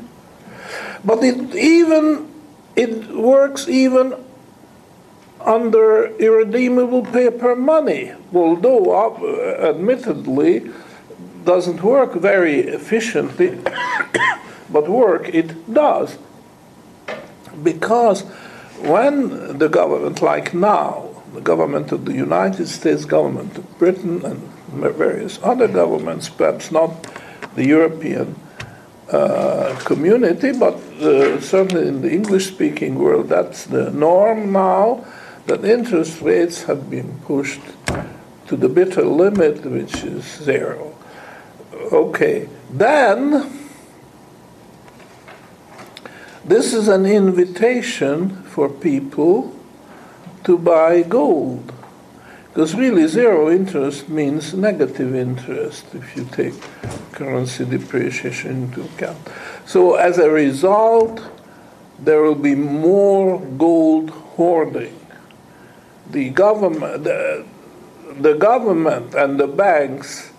But 1.04 1.24
it 1.24 1.56
even 1.56 2.32
it 2.76 3.10
works 3.10 3.68
even 3.68 4.14
under 5.40 6.06
irredeemable 6.18 7.04
paper 7.04 7.56
money, 7.56 8.14
although 8.34 8.92
uh, 8.92 9.70
admittedly 9.70 10.70
doesn't 11.44 11.82
work 11.82 12.14
very 12.14 12.60
efficiently, 12.60 13.60
but 14.70 14.88
work 14.88 15.30
it 15.34 15.74
does. 15.74 16.18
Because 17.64 18.22
when 18.82 19.58
the 19.58 19.68
government, 19.68 20.22
like 20.22 20.54
now, 20.54 21.10
the 21.34 21.42
government 21.42 21.92
of 21.92 22.06
the 22.06 22.14
United 22.14 22.68
States, 22.68 23.06
government 23.06 23.58
of 23.58 23.80
Britain, 23.80 24.24
and 24.26 24.42
various 24.96 25.40
other 25.44 25.68
governments, 25.68 26.30
perhaps 26.30 26.72
not 26.72 27.08
the 27.56 27.66
European 27.66 28.36
uh, 29.12 29.78
community, 29.84 30.54
but 30.54 30.76
uh, 31.02 31.40
certainly 31.42 31.88
in 31.88 32.02
the 32.02 32.12
English 32.12 32.48
speaking 32.48 32.96
world, 32.96 33.28
that's 33.28 33.66
the 33.66 33.92
norm 33.92 34.52
now 34.52 35.06
that 35.48 35.66
interest 35.66 36.22
rates 36.22 36.64
have 36.64 36.90
been 36.90 37.20
pushed 37.26 37.62
to 38.48 38.56
the 38.56 38.70
bitter 38.70 39.04
limit, 39.04 39.66
which 39.66 40.04
is 40.04 40.24
zero. 40.24 40.96
Okay, 41.92 42.48
then 42.72 43.60
this 46.46 46.74
is 46.74 46.88
an 46.88 47.06
invitation 47.06 48.44
for 48.44 48.70
people 48.70 49.54
to 50.44 50.58
buy 50.58 51.02
gold. 51.02 51.74
Because 52.54 52.76
really, 52.76 53.08
zero 53.08 53.50
interest 53.50 54.10
means 54.10 54.54
negative 54.54 55.16
interest 55.16 55.86
if 55.94 56.18
you 56.18 56.26
take 56.26 56.54
currency 57.14 57.64
depreciation 57.64 58.64
into 58.64 58.82
account. 58.82 59.20
So, 59.66 59.96
as 59.96 60.18
a 60.18 60.30
result, 60.30 61.22
there 61.98 62.22
will 62.22 62.36
be 62.36 62.56
more 62.56 63.40
gold 63.40 64.10
hoarding. 64.10 65.00
The 66.10 66.30
government, 66.32 67.06
the, 67.06 67.46
the 68.20 68.34
government 68.34 69.14
and 69.16 69.40
the 69.40 69.48
banks 69.48 70.34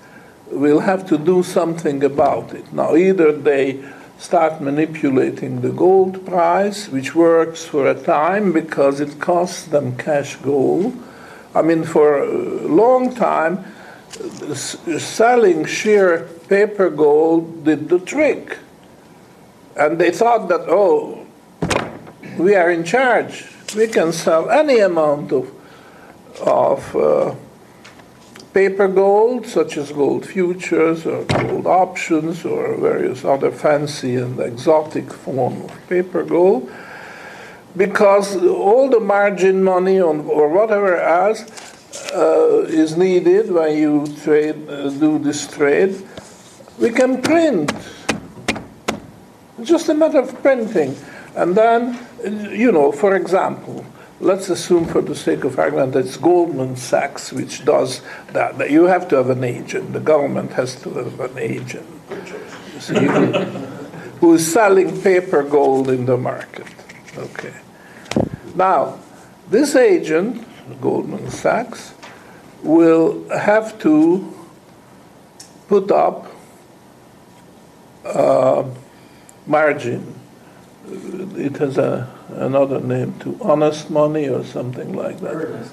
will 0.50 0.80
have 0.80 1.08
to 1.08 1.16
do 1.16 1.42
something 1.42 2.04
about 2.04 2.52
it. 2.52 2.74
Now, 2.74 2.94
either 2.94 3.32
they 3.32 3.82
start 4.18 4.60
manipulating 4.60 5.62
the 5.62 5.70
gold 5.70 6.26
price, 6.26 6.90
which 6.90 7.14
works 7.14 7.64
for 7.64 7.86
a 7.86 7.94
time 7.94 8.52
because 8.52 9.00
it 9.00 9.18
costs 9.18 9.64
them 9.64 9.96
cash 9.96 10.36
gold 10.36 11.02
I 11.54 11.62
mean, 11.62 11.84
for 11.84 12.22
a 12.22 12.66
long 12.66 13.14
time, 13.14 13.64
selling 14.54 15.64
sheer 15.66 16.28
paper 16.48 16.90
gold 16.90 17.64
did 17.64 17.88
the 17.88 17.98
trick. 17.98 18.58
And 19.76 19.98
they 19.98 20.10
thought 20.10 20.48
that, 20.48 20.68
oh, 20.68 21.26
we 22.38 22.54
are 22.54 22.70
in 22.70 22.84
charge. 22.84 23.46
We 23.76 23.88
can 23.88 24.12
sell 24.12 24.50
any 24.50 24.80
amount 24.80 25.32
of, 25.32 25.50
of 26.40 26.96
uh, 26.96 27.34
paper 28.52 28.88
gold, 28.88 29.46
such 29.46 29.76
as 29.76 29.92
gold 29.92 30.26
futures 30.26 31.06
or 31.06 31.24
gold 31.24 31.66
options 31.66 32.44
or 32.44 32.76
various 32.76 33.24
other 33.24 33.50
fancy 33.50 34.16
and 34.16 34.38
exotic 34.40 35.12
form 35.12 35.62
of 35.62 35.88
paper 35.88 36.22
gold 36.22 36.70
because 37.76 38.36
all 38.44 38.88
the 38.88 39.00
margin 39.00 39.62
money 39.62 40.00
on, 40.00 40.20
or 40.26 40.48
whatever 40.48 40.96
else 40.96 41.42
uh, 42.12 42.66
is 42.68 42.96
needed 42.96 43.50
when 43.50 43.76
you 43.76 44.06
trade, 44.22 44.68
uh, 44.68 44.90
do 44.90 45.18
this 45.18 45.46
trade, 45.46 45.96
we 46.78 46.90
can 46.90 47.22
print. 47.22 47.72
It's 49.58 49.68
just 49.68 49.88
a 49.88 49.94
matter 49.94 50.18
of 50.18 50.42
printing. 50.42 50.96
And 51.34 51.54
then, 51.54 51.98
you 52.50 52.72
know, 52.72 52.92
for 52.92 53.14
example, 53.16 53.86
let's 54.20 54.50
assume 54.50 54.86
for 54.86 55.00
the 55.00 55.14
sake 55.14 55.44
of 55.44 55.58
argument 55.58 55.92
that 55.92 56.06
it's 56.06 56.16
Goldman 56.16 56.76
Sachs 56.76 57.32
which 57.32 57.64
does 57.64 58.02
that. 58.32 58.58
That 58.58 58.70
you 58.70 58.84
have 58.84 59.08
to 59.08 59.16
have 59.16 59.30
an 59.30 59.44
agent. 59.44 59.92
The 59.92 60.00
government 60.00 60.52
has 60.52 60.80
to 60.82 60.90
have 60.90 61.20
an 61.20 61.38
agent. 61.38 61.86
So 62.80 62.94
who 64.20 64.34
is 64.34 64.52
selling 64.52 65.00
paper 65.00 65.42
gold 65.42 65.88
in 65.88 66.06
the 66.06 66.16
market. 66.16 66.66
Okay. 67.16 67.52
Now, 68.54 68.98
This 69.50 69.74
agent, 69.76 70.46
Goldman 70.80 71.30
Sachs, 71.30 71.92
will 72.62 73.28
have 73.28 73.78
to 73.80 74.32
put 75.68 75.90
up 75.90 76.26
uh, 78.04 78.64
margin. 79.46 80.14
It 80.88 81.56
has 81.58 81.76
a, 81.76 82.08
another 82.30 82.80
name 82.80 83.18
to 83.20 83.36
honest 83.42 83.90
money 83.90 84.28
or 84.28 84.44
something 84.44 84.94
like 84.94 85.20
that. 85.20 85.34
Earnest. 85.34 85.72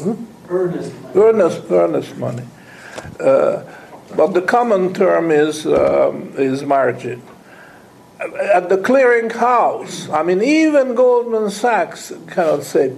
Hmm? 0.00 0.24
Earnest. 0.48 0.92
money. 1.02 1.14
Earnest, 1.16 1.62
earnest 1.70 2.16
money. 2.16 2.44
Uh, 3.18 3.62
But 4.16 4.34
the 4.34 4.42
common 4.42 4.94
term 4.94 5.30
is, 5.32 5.66
um, 5.66 6.32
is 6.38 6.62
margin. 6.62 7.20
At 8.18 8.70
the 8.70 8.78
clearing 8.78 9.28
house, 9.28 10.08
I 10.08 10.22
mean, 10.22 10.40
even 10.40 10.94
Goldman 10.94 11.50
Sachs 11.50 12.12
cannot 12.28 12.62
say, 12.62 12.94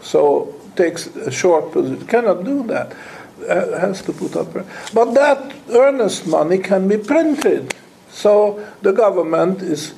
so 0.00 0.54
takes 0.76 1.08
a 1.08 1.30
short 1.30 1.72
position, 1.72 2.06
cannot 2.06 2.44
do 2.44 2.62
that. 2.68 2.94
Uh, 3.48 3.80
Has 3.80 4.02
to 4.02 4.12
put 4.12 4.36
up, 4.36 4.52
but 4.94 5.14
that 5.14 5.52
earnest 5.70 6.26
money 6.26 6.58
can 6.58 6.86
be 6.86 6.98
printed. 6.98 7.74
So 8.10 8.64
the 8.82 8.92
government 8.92 9.62
is 9.62 9.94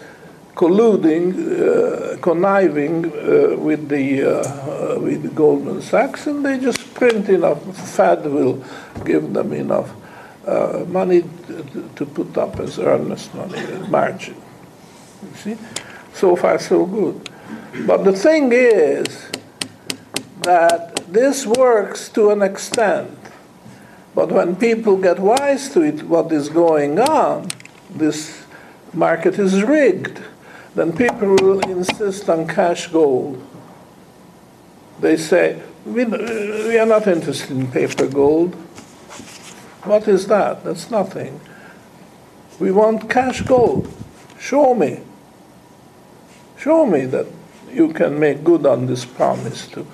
colluding, 0.54 1.34
uh, 1.34 2.16
conniving 2.18 3.06
uh, 3.06 3.56
with 3.58 3.88
the 3.88 4.22
uh, 4.22 4.96
uh, 4.96 5.00
with 5.00 5.34
Goldman 5.34 5.82
Sachs, 5.82 6.26
and 6.28 6.44
they 6.46 6.58
just 6.58 6.94
print 6.94 7.28
enough. 7.28 7.60
Fed 7.76 8.24
will 8.24 8.64
give 9.04 9.32
them 9.34 9.52
enough 9.52 9.90
uh, 10.46 10.84
money 10.88 11.22
to, 11.96 12.06
put 12.06 12.36
up 12.36 12.58
as 12.60 12.78
earnest 12.78 13.34
money, 13.34 13.60
margin. 13.88 14.36
You 15.22 15.36
see, 15.36 15.56
so 16.12 16.36
far 16.36 16.58
so 16.58 16.86
good. 16.86 17.30
But 17.86 18.04
the 18.04 18.12
thing 18.12 18.50
is 18.52 19.30
that 20.42 20.96
this 21.12 21.46
works 21.46 22.08
to 22.10 22.30
an 22.30 22.42
extent. 22.42 23.18
But 24.14 24.30
when 24.30 24.56
people 24.56 24.96
get 24.96 25.18
wise 25.18 25.70
to 25.70 25.82
it, 25.82 26.02
what 26.02 26.30
is 26.32 26.48
going 26.48 26.98
on, 26.98 27.48
this 27.90 28.44
market 28.92 29.38
is 29.38 29.62
rigged 29.62 30.20
then 30.74 30.96
people 30.96 31.36
will 31.36 31.60
insist 31.60 32.28
on 32.28 32.46
cash 32.46 32.88
gold. 32.88 33.42
They 35.00 35.16
say, 35.16 35.60
we, 35.84 36.04
we 36.04 36.78
are 36.78 36.86
not 36.86 37.06
interested 37.06 37.50
in 37.50 37.70
paper 37.70 38.06
gold. 38.06 38.56
What 39.84 40.06
is 40.06 40.28
that? 40.28 40.64
That's 40.64 40.90
nothing. 40.90 41.40
We 42.60 42.70
want 42.70 43.10
cash 43.10 43.42
gold. 43.42 43.92
Show 44.38 44.74
me. 44.74 45.00
Show 46.56 46.86
me 46.86 47.06
that 47.06 47.26
you 47.72 47.92
can 47.92 48.20
make 48.20 48.44
good 48.44 48.64
on 48.66 48.86
this 48.86 49.04
promise 49.04 49.66
to. 49.68 49.86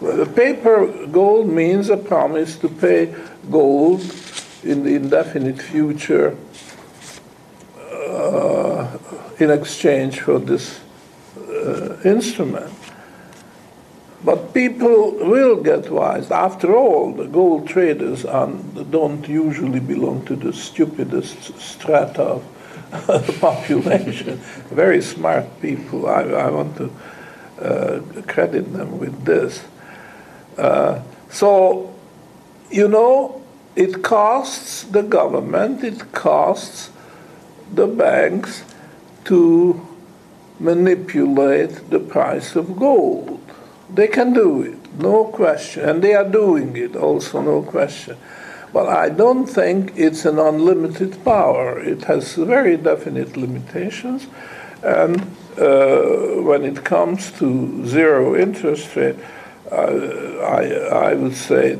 Well, 0.00 0.26
paper 0.26 0.86
gold 1.06 1.48
means 1.48 1.88
a 1.88 1.96
promise 1.96 2.56
to 2.56 2.68
pay 2.68 3.14
gold 3.50 4.00
in 4.62 4.84
the 4.84 4.94
indefinite 4.94 5.60
future 5.60 6.36
uh, 7.78 8.98
in 9.38 9.50
exchange 9.50 10.20
for 10.20 10.38
this 10.38 10.80
uh, 11.38 11.96
instrument. 12.04 12.72
But 14.22 14.52
people 14.52 15.12
will 15.12 15.56
get 15.62 15.90
wise. 15.90 16.30
After 16.30 16.76
all, 16.76 17.12
the 17.12 17.26
gold 17.26 17.66
traders 17.66 18.22
don't 18.22 19.26
usually 19.26 19.80
belong 19.80 20.26
to 20.26 20.36
the 20.36 20.52
stupidest 20.52 21.58
strata 21.58 22.22
of 22.22 22.44
the 23.06 23.36
population. 23.40 24.36
Very 24.70 25.00
smart 25.00 25.60
people. 25.62 26.06
I, 26.06 26.22
I 26.22 26.50
want 26.50 26.76
to 26.76 26.90
uh, 27.60 28.00
credit 28.26 28.72
them 28.72 28.98
with 28.98 29.24
this. 29.24 29.62
Uh, 30.58 31.00
so, 31.30 31.94
you 32.70 32.88
know, 32.88 33.42
it 33.76 34.02
costs 34.02 34.82
the 34.84 35.02
government, 35.02 35.82
it 35.82 36.12
costs 36.12 36.90
the 37.72 37.86
banks 37.86 38.64
to 39.24 39.86
manipulate 40.58 41.88
the 41.88 42.00
price 42.00 42.56
of 42.56 42.76
gold. 42.78 43.40
They 43.94 44.08
can 44.08 44.32
do 44.32 44.62
it, 44.62 44.98
no 44.98 45.24
question, 45.24 45.88
and 45.88 46.02
they 46.02 46.14
are 46.14 46.28
doing 46.28 46.76
it 46.76 46.96
also, 46.96 47.40
no 47.42 47.62
question. 47.62 48.16
But 48.72 48.88
I 48.88 49.08
don't 49.08 49.46
think 49.46 49.92
it's 49.96 50.24
an 50.24 50.38
unlimited 50.38 51.24
power. 51.24 51.78
It 51.80 52.04
has 52.04 52.34
very 52.34 52.76
definite 52.76 53.36
limitations, 53.36 54.28
and 54.82 55.20
uh, 55.58 56.42
when 56.42 56.64
it 56.64 56.84
comes 56.84 57.32
to 57.32 57.84
zero 57.86 58.36
interest 58.36 58.94
rate, 58.94 59.16
uh, 59.72 59.76
I, 59.76 61.10
I 61.10 61.14
would 61.14 61.34
say 61.34 61.78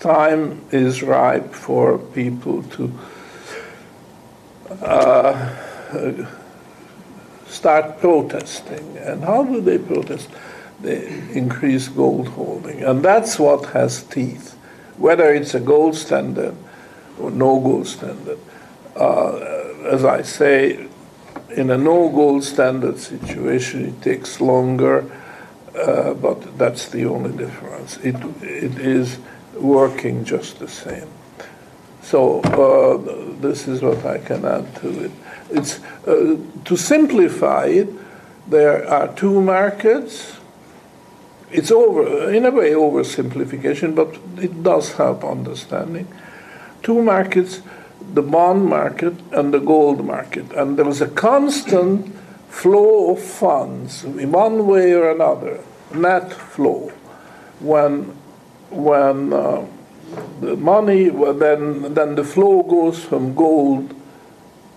time 0.00 0.60
is 0.72 1.02
ripe 1.02 1.52
for 1.52 1.98
people 1.98 2.62
to 2.62 2.92
uh, 4.82 6.26
start 7.48 7.98
protesting. 7.98 8.98
And 8.98 9.22
how 9.22 9.44
do 9.44 9.60
they 9.60 9.78
protest? 9.78 10.28
They 10.80 11.06
increase 11.32 11.88
gold 11.88 12.28
holding. 12.28 12.82
And 12.82 13.02
that's 13.02 13.38
what 13.38 13.66
has 13.66 14.02
teeth. 14.02 14.54
Whether 14.98 15.32
it's 15.32 15.54
a 15.54 15.60
gold 15.60 15.96
standard 15.96 16.54
or 17.18 17.30
no 17.30 17.60
gold 17.60 17.86
standard. 17.86 18.38
Uh, 18.94 19.36
as 19.84 20.04
I 20.04 20.22
say, 20.22 20.88
in 21.54 21.70
a 21.70 21.78
no 21.78 22.08
gold 22.08 22.44
standard 22.44 22.98
situation, 22.98 23.86
it 23.86 24.02
takes 24.02 24.40
longer, 24.40 25.10
uh, 25.76 26.14
but 26.14 26.58
that's 26.58 26.88
the 26.88 27.04
only 27.06 27.36
difference. 27.36 27.98
It, 27.98 28.16
it 28.42 28.78
is 28.78 29.18
working 29.54 30.24
just 30.24 30.58
the 30.58 30.68
same. 30.68 31.08
So 32.02 32.40
uh, 32.40 33.40
this 33.40 33.66
is 33.66 33.82
what 33.82 34.04
I 34.04 34.18
can 34.18 34.44
add 34.44 34.74
to 34.76 35.04
it. 35.04 35.10
It's 35.50 35.80
uh, 36.06 36.36
to 36.64 36.76
simplify 36.76 37.66
it. 37.66 37.88
There 38.48 38.88
are 38.88 39.08
two 39.14 39.40
markets. 39.40 40.36
It's 41.50 41.70
over 41.70 42.30
in 42.32 42.44
a 42.44 42.50
way 42.50 42.72
oversimplification, 42.72 43.94
but 43.94 44.18
it 44.42 44.62
does 44.62 44.92
help 44.92 45.24
understanding. 45.24 46.08
Two 46.82 47.02
markets: 47.02 47.62
the 48.14 48.22
bond 48.22 48.66
market 48.66 49.14
and 49.32 49.54
the 49.54 49.60
gold 49.60 50.04
market, 50.04 50.52
and 50.52 50.76
there 50.76 50.88
is 50.88 51.00
a 51.00 51.08
constant 51.08 52.14
flow 52.48 53.12
of 53.12 53.22
funds 53.22 54.04
in 54.04 54.32
one 54.32 54.66
way 54.66 54.92
or 54.92 55.10
another, 55.10 55.60
net 55.94 56.32
flow, 56.32 56.92
when 57.60 58.16
when. 58.70 59.32
Uh, 59.32 59.66
the 60.40 60.56
money, 60.56 61.10
well, 61.10 61.34
then, 61.34 61.94
then 61.94 62.14
the 62.14 62.22
flow 62.22 62.62
goes 62.62 63.02
from 63.04 63.34
gold 63.34 63.92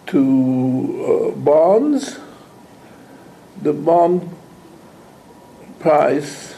to 0.09 1.31
uh, 1.33 1.39
bonds. 1.39 2.19
The 3.61 3.73
bond 3.73 4.35
price 5.79 6.55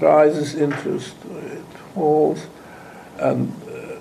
rises, 0.00 0.54
interest 0.54 1.14
rate 1.24 1.74
falls, 1.94 2.46
and 3.18 3.52
uh, 3.68 3.98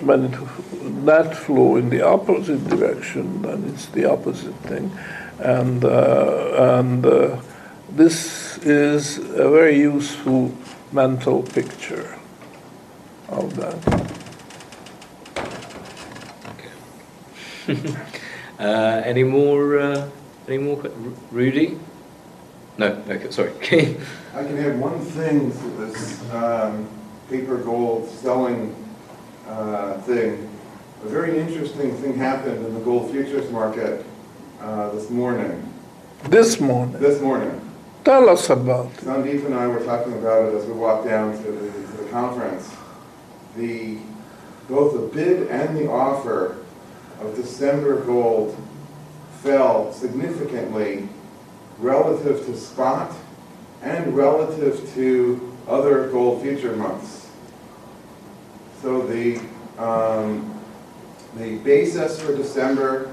when 0.00 0.24
it, 0.24 1.04
that 1.06 1.36
flow 1.36 1.76
in 1.76 1.88
the 1.90 2.02
opposite 2.02 2.68
direction, 2.68 3.42
then 3.42 3.64
it's 3.64 3.86
the 3.86 4.04
opposite 4.10 4.56
thing. 4.64 4.90
And, 5.38 5.84
uh, 5.84 6.78
and 6.78 7.06
uh, 7.06 7.40
this 7.90 8.58
is 8.58 9.18
a 9.18 9.50
very 9.50 9.78
useful 9.78 10.52
mental 10.92 11.42
picture 11.42 12.18
of 13.28 13.56
that. 13.56 14.02
Uh, 18.62 19.02
any 19.04 19.24
more? 19.24 19.80
Uh, 19.80 20.08
any 20.46 20.58
more? 20.58 20.80
Rudy? 21.32 21.80
No. 22.78 22.86
Okay. 23.08 23.28
Sorry. 23.30 23.50
I 24.34 24.44
can 24.44 24.56
add 24.56 24.78
one 24.78 25.00
thing 25.00 25.50
to 25.50 25.68
this 25.84 26.30
um, 26.32 26.86
paper 27.28 27.56
gold 27.56 28.08
selling 28.08 28.72
uh, 29.48 29.98
thing. 30.02 30.48
A 31.04 31.08
very 31.08 31.40
interesting 31.40 31.96
thing 31.96 32.14
happened 32.16 32.64
in 32.64 32.72
the 32.74 32.80
gold 32.80 33.10
futures 33.10 33.50
market 33.50 34.06
uh, 34.60 34.90
this 34.90 35.10
morning. 35.10 35.68
This 36.28 36.60
morning, 36.60 37.00
This 37.00 37.20
morning. 37.20 37.60
tell 38.04 38.28
us 38.28 38.48
about 38.48 38.86
it. 38.92 38.98
Sandeep 38.98 39.44
and 39.44 39.54
I 39.54 39.66
were 39.66 39.84
talking 39.84 40.12
about 40.12 40.46
it 40.46 40.54
as 40.54 40.64
we 40.66 40.72
walked 40.74 41.04
down 41.08 41.36
to 41.36 41.50
the, 41.50 41.72
to 41.72 42.04
the 42.04 42.10
conference. 42.10 42.72
The, 43.56 43.98
both 44.68 44.92
the 44.92 45.08
bid 45.12 45.48
and 45.48 45.76
the 45.76 45.90
offer 45.90 46.61
of 47.20 47.34
December 47.36 48.00
gold 48.04 48.56
fell 49.42 49.92
significantly 49.92 51.08
relative 51.78 52.44
to 52.46 52.56
spot 52.56 53.12
and 53.82 54.16
relative 54.16 54.88
to 54.94 55.52
other 55.68 56.08
gold 56.10 56.42
future 56.42 56.76
months. 56.76 57.30
So 58.80 59.06
the, 59.06 59.40
um, 59.78 60.60
the 61.36 61.56
basis 61.58 62.20
for 62.20 62.36
December 62.36 63.12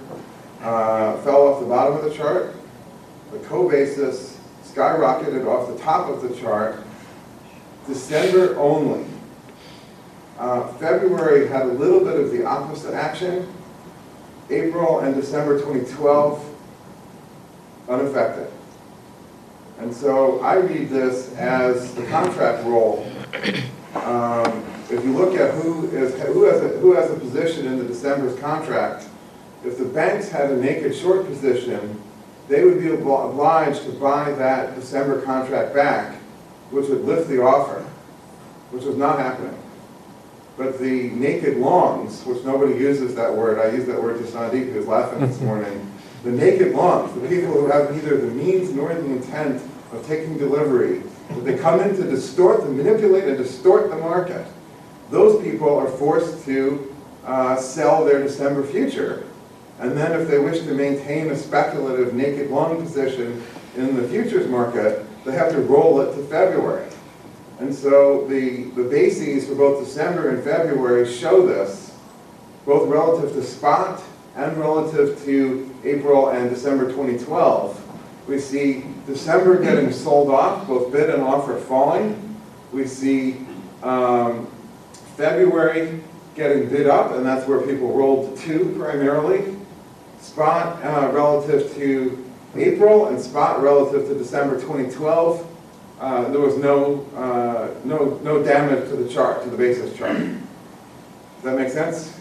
uh, 0.62 1.17
fell 1.21 1.47
off 1.47 1.59
the 1.62 1.67
bottom 1.67 1.97
of 1.97 2.03
the 2.03 2.13
chart, 2.13 2.55
the 3.31 3.39
co-basis 3.39 4.39
skyrocketed 4.63 5.45
off 5.47 5.67
the 5.67 5.77
top 5.83 6.09
of 6.09 6.21
the 6.21 6.35
chart. 6.39 6.83
December 7.88 8.57
only. 8.59 9.05
Uh, 10.38 10.67
February 10.73 11.47
had 11.47 11.63
a 11.63 11.73
little 11.73 11.99
bit 11.99 12.19
of 12.19 12.31
the 12.31 12.45
opposite 12.45 12.93
action. 12.93 13.51
April 14.49 14.99
and 14.99 15.15
December 15.15 15.59
2012, 15.59 16.55
unaffected. 17.88 18.47
And 19.79 19.93
so 19.93 20.39
I 20.41 20.55
read 20.55 20.89
this 20.89 21.33
as 21.35 21.93
the 21.95 22.05
contract 22.07 22.65
roll. 22.65 23.09
Um, 23.95 24.65
If 24.89 25.03
you 25.05 25.15
look 25.15 25.35
at 25.35 25.53
who 25.53 25.85
is, 25.91 26.19
who 26.23 26.43
has, 26.45 26.62
a 26.63 26.69
who 26.79 26.93
has 26.93 27.12
a 27.12 27.15
position 27.15 27.67
in 27.67 27.77
the 27.77 27.85
December's 27.85 28.38
contract, 28.39 29.07
if 29.63 29.77
the 29.77 29.85
banks 29.85 30.29
had 30.29 30.49
a 30.49 30.57
naked 30.57 30.95
short 30.95 31.27
position, 31.27 32.01
they 32.47 32.63
would 32.63 32.79
be 32.79 32.91
obliged 32.91 33.83
to 33.83 33.91
buy 33.91 34.31
that 34.31 34.73
December 34.73 35.21
contract 35.21 35.75
back, 35.75 36.15
which 36.71 36.88
would 36.89 37.05
lift 37.05 37.29
the 37.29 37.39
offer, 37.39 37.85
which 38.71 38.83
was 38.83 38.95
not 38.97 39.19
happening. 39.19 39.55
But 40.59 40.77
the 40.77 41.09
naked 41.11 41.55
longs, 41.55 42.25
which 42.25 42.43
nobody 42.43 42.73
uses 42.73 43.15
that 43.15 43.33
word, 43.33 43.59
I 43.59 43.73
use 43.73 43.85
that 43.85 44.03
word 44.03 44.17
to 44.17 44.25
Sandeep, 44.29 44.73
who 44.73 44.79
was 44.79 44.87
laughing 44.87 45.25
this 45.25 45.39
morning, 45.41 45.89
the 46.25 46.31
naked 46.31 46.73
longs, 46.73 47.13
the 47.13 47.25
people 47.29 47.53
who 47.53 47.67
have 47.67 47.95
neither 47.95 48.17
the 48.17 48.27
means 48.27 48.69
nor 48.73 48.93
the 48.93 49.05
intent 49.05 49.61
of 49.93 50.05
taking 50.05 50.37
delivery, 50.37 51.01
but 51.29 51.45
they 51.45 51.57
come 51.57 51.79
in 51.79 51.95
to 51.95 52.03
distort, 52.03 52.59
to 52.59 52.65
manipulate 52.67 53.23
and 53.23 53.37
distort 53.37 53.89
the 53.89 53.95
market, 53.95 54.45
those 55.09 55.41
people 55.41 55.73
are 55.77 55.87
forced 55.87 56.43
to 56.43 56.93
uh, 57.25 57.55
sell 57.55 58.03
their 58.03 58.21
December 58.21 58.61
future. 58.61 59.25
And 59.79 59.95
then 59.95 60.11
if 60.11 60.27
they 60.27 60.39
wish 60.39 60.59
to 60.59 60.73
maintain 60.73 61.31
a 61.31 61.37
speculative 61.37 62.13
naked 62.13 62.51
long 62.51 62.81
position 62.81 63.41
in 63.77 63.95
the 63.95 64.05
futures 64.09 64.49
market, 64.49 65.05
they 65.23 65.31
have 65.31 65.53
to 65.53 65.61
roll 65.61 66.01
it 66.01 66.13
to 66.17 66.23
February. 66.23 66.91
And 67.59 67.75
so 67.75 68.25
the, 68.27 68.63
the 68.71 68.83
bases 68.83 69.47
for 69.47 69.55
both 69.55 69.83
December 69.83 70.29
and 70.29 70.41
February 70.43 71.11
show 71.11 71.45
this, 71.45 71.93
both 72.65 72.87
relative 72.87 73.33
to 73.33 73.43
spot 73.43 74.01
and 74.35 74.57
relative 74.57 75.21
to 75.25 75.75
April 75.83 76.29
and 76.29 76.49
December 76.49 76.85
2012. 76.85 77.85
We 78.27 78.39
see 78.39 78.85
December 79.05 79.61
getting 79.61 79.91
sold 79.91 80.29
off, 80.29 80.67
both 80.67 80.91
bid 80.91 81.09
and 81.09 81.21
offer 81.21 81.59
falling. 81.59 82.37
We 82.71 82.85
see 82.87 83.45
um, 83.83 84.47
February 85.17 85.99
getting 86.35 86.69
bid 86.69 86.87
up, 86.87 87.11
and 87.11 87.25
that's 87.25 87.45
where 87.45 87.59
people 87.61 87.91
rolled 87.91 88.37
to 88.37 88.73
primarily. 88.77 89.57
Spot 90.21 90.81
uh, 90.83 91.11
relative 91.11 91.73
to 91.75 92.25
April 92.55 93.07
and 93.07 93.19
spot 93.19 93.61
relative 93.61 94.07
to 94.07 94.15
December 94.15 94.55
2012. 94.55 95.48
Uh, 95.99 96.29
There 96.29 96.39
was 96.39 96.57
no, 96.57 97.05
uh, 97.15 97.69
no, 97.83 98.19
no 98.23 98.41
damage 98.43 98.89
to 98.89 98.95
the 98.95 99.09
chart, 99.09 99.43
to 99.43 99.49
the 99.49 99.57
basis 99.57 99.97
chart. 99.97 100.17
Does 100.17 101.43
that 101.43 101.57
make 101.57 101.69
sense? 101.69 102.17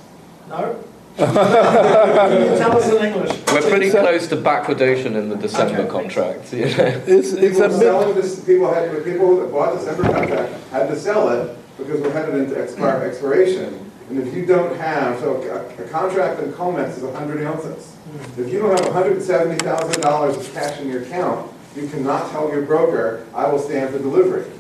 No? 0.49 0.83
Can 1.17 2.43
you 2.43 2.59
tell 2.59 2.77
us 2.79 2.89
in 2.93 3.05
English? 3.05 3.31
We're 3.53 3.63
pretty 3.69 3.87
It's 3.87 3.95
a- 3.95 4.01
close 4.01 4.27
to 4.29 4.37
backwardation 4.37 5.17
in 5.17 5.29
the 5.29 5.37
December 5.37 5.81
Okay. 5.83 5.91
contract, 5.91 6.53
you 6.53 6.67
know. 6.67 6.85
It's, 7.07 7.33
it's 7.33 7.41
People 7.41 7.63
a 7.63 7.69
were 7.69 7.75
selling 7.79 8.15
this, 8.15 8.41
people 8.45 8.73
had, 8.73 9.05
people 9.05 9.37
that 9.39 9.51
bought 9.53 9.77
December 9.79 10.05
contract 10.05 10.53
had 10.71 10.89
to 10.89 10.97
sell 10.97 11.29
it 11.31 11.57
because 11.77 12.01
we're 12.01 12.13
headed 12.13 12.35
into 12.37 12.55
expire, 12.55 13.03
expiration. 13.05 13.91
And 14.11 14.19
if 14.27 14.33
you 14.35 14.47
don't 14.47 14.75
have, 14.77 15.19
so 15.21 15.43
a, 15.43 15.83
a 15.85 15.89
contract 15.89 16.41
in 16.41 16.53
Comex 16.53 16.97
is 16.99 17.15
hundred 17.15 17.45
ounces. 17.45 17.95
If 18.39 18.51
you 18.53 18.61
don't 18.61 18.79
have 18.81 18.93
hundred 18.93 19.15
and 19.15 19.23
seventy 19.23 19.57
thousand 19.65 20.01
dollars 20.01 20.37
of 20.37 20.53
cash 20.55 20.81
in 20.81 20.89
your 20.89 21.03
account, 21.03 21.51
you 21.83 21.89
cannot 21.89 22.31
tell 22.31 22.51
your 22.51 22.63
broker, 22.63 23.27
I 23.35 23.49
will 23.49 23.59
stand 23.59 23.93
for 23.93 23.99
delivery. 23.99 24.51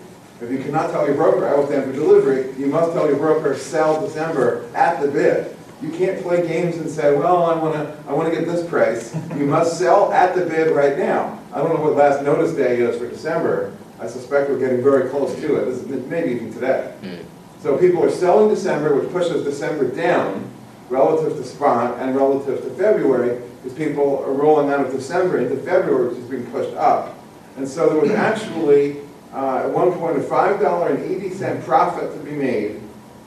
If 0.40 0.50
you 0.50 0.58
cannot 0.58 0.90
tell 0.90 1.04
your 1.06 1.16
broker, 1.16 1.48
I 1.48 1.54
will 1.56 1.66
stand 1.66 1.84
for 1.84 1.92
delivery, 1.92 2.54
you 2.56 2.66
must 2.66 2.92
tell 2.92 3.08
your 3.08 3.16
broker, 3.16 3.56
sell 3.56 4.00
December 4.00 4.70
at 4.74 5.00
the 5.00 5.08
bid. 5.08 5.56
You 5.82 5.90
can't 5.90 6.20
play 6.22 6.46
games 6.46 6.76
and 6.76 6.90
say, 6.90 7.16
well, 7.16 7.44
I 7.44 7.56
wanna, 7.56 7.96
I 8.08 8.12
wanna 8.12 8.30
get 8.30 8.46
this 8.46 8.68
price. 8.68 9.14
You 9.36 9.46
must 9.46 9.78
sell 9.78 10.12
at 10.12 10.34
the 10.34 10.44
bid 10.44 10.74
right 10.74 10.98
now. 10.98 11.40
I 11.52 11.58
don't 11.58 11.74
know 11.74 11.80
what 11.82 11.96
last 11.96 12.22
notice 12.22 12.52
day 12.52 12.80
is 12.80 12.98
for 12.98 13.08
December. 13.08 13.76
I 14.00 14.06
suspect 14.06 14.48
we're 14.48 14.58
getting 14.58 14.82
very 14.82 15.08
close 15.10 15.34
to 15.36 15.56
it, 15.56 15.64
This 15.64 15.78
is 15.78 16.06
maybe 16.06 16.32
even 16.32 16.52
today. 16.52 16.94
Hmm. 17.00 17.62
So 17.62 17.76
people 17.76 18.04
are 18.04 18.10
selling 18.10 18.48
December, 18.48 18.94
which 18.94 19.10
pushes 19.10 19.42
December 19.42 19.88
down 19.88 20.48
relative 20.88 21.36
to 21.36 21.44
spot 21.44 21.98
and 21.98 22.14
relative 22.14 22.62
to 22.62 22.70
February, 22.70 23.42
because 23.68 23.86
people 23.86 24.22
are 24.24 24.32
rolling 24.32 24.70
out 24.70 24.84
of 24.84 24.92
December 24.92 25.38
into 25.38 25.56
February, 25.56 26.08
which 26.08 26.18
is 26.18 26.28
being 26.28 26.46
pushed 26.50 26.74
up. 26.76 27.16
And 27.56 27.66
so 27.66 27.88
there 27.88 28.00
was 28.00 28.10
actually, 28.10 28.98
uh, 29.32 29.64
at 29.64 29.70
one 29.70 29.92
point, 29.92 30.16
a 30.16 30.22
five 30.22 30.60
dollar 30.60 30.90
and 30.90 31.04
eighty 31.04 31.30
cent 31.30 31.64
profit 31.64 32.12
to 32.12 32.18
be 32.20 32.32
made 32.32 32.80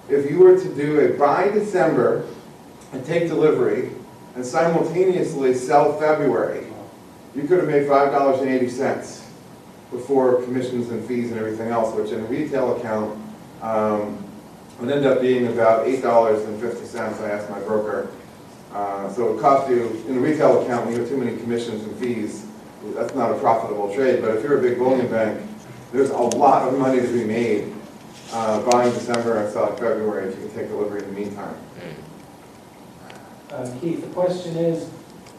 if 0.09 0.29
you 0.29 0.39
were 0.39 0.57
to 0.57 0.75
do 0.75 0.99
a 1.01 1.17
buy 1.17 1.49
December 1.49 2.25
and 2.93 3.05
take 3.05 3.27
delivery 3.27 3.91
and 4.35 4.45
simultaneously 4.45 5.53
sell 5.53 5.99
February. 5.99 6.65
You 7.35 7.43
could 7.43 7.59
have 7.59 7.67
made 7.67 7.87
five 7.87 8.11
dollars 8.11 8.41
and 8.41 8.49
eighty 8.49 8.69
cents 8.69 9.27
before 9.91 10.41
commissions 10.43 10.89
and 10.89 11.05
fees 11.05 11.31
and 11.31 11.39
everything 11.39 11.67
else, 11.67 11.93
which 11.93 12.11
in 12.11 12.21
a 12.21 12.23
retail 12.23 12.77
account, 12.77 13.19
um, 13.61 14.17
would 14.79 14.89
end 14.89 15.05
up 15.05 15.19
being 15.21 15.47
about 15.47 15.85
eight 15.85 16.01
dollars 16.01 16.41
and 16.45 16.59
fifty 16.61 16.85
cents, 16.85 17.19
I 17.19 17.29
asked 17.29 17.49
my 17.49 17.59
broker. 17.59 18.09
Uh, 18.73 19.11
so 19.11 19.35
it 19.35 19.41
costs 19.41 19.69
you, 19.69 20.03
in 20.07 20.17
a 20.17 20.19
retail 20.19 20.61
account, 20.61 20.85
when 20.85 20.95
you 20.95 21.01
have 21.01 21.09
too 21.09 21.17
many 21.17 21.37
commissions 21.37 21.83
and 21.83 21.95
fees, 21.97 22.45
that's 22.95 23.13
not 23.13 23.31
a 23.31 23.35
profitable 23.39 23.93
trade, 23.93 24.21
but 24.21 24.35
if 24.37 24.43
you're 24.43 24.59
a 24.59 24.61
big 24.61 24.77
bullion 24.77 25.07
bank, 25.07 25.41
there's 25.91 26.09
a 26.09 26.17
lot 26.17 26.67
of 26.67 26.79
money 26.79 27.01
to 27.01 27.07
be 27.07 27.25
made, 27.25 27.73
uh, 28.31 28.61
buying 28.71 28.91
December 28.93 29.43
and 29.43 29.51
selling 29.51 29.75
February 29.77 30.29
if 30.29 30.39
you 30.39 30.47
can 30.47 30.55
take 30.55 30.67
delivery 30.69 31.03
in 31.03 31.13
the 31.13 31.19
meantime. 31.19 31.55
Uh, 33.51 33.69
Keith, 33.81 34.01
the 34.01 34.07
question 34.13 34.55
is, 34.55 34.89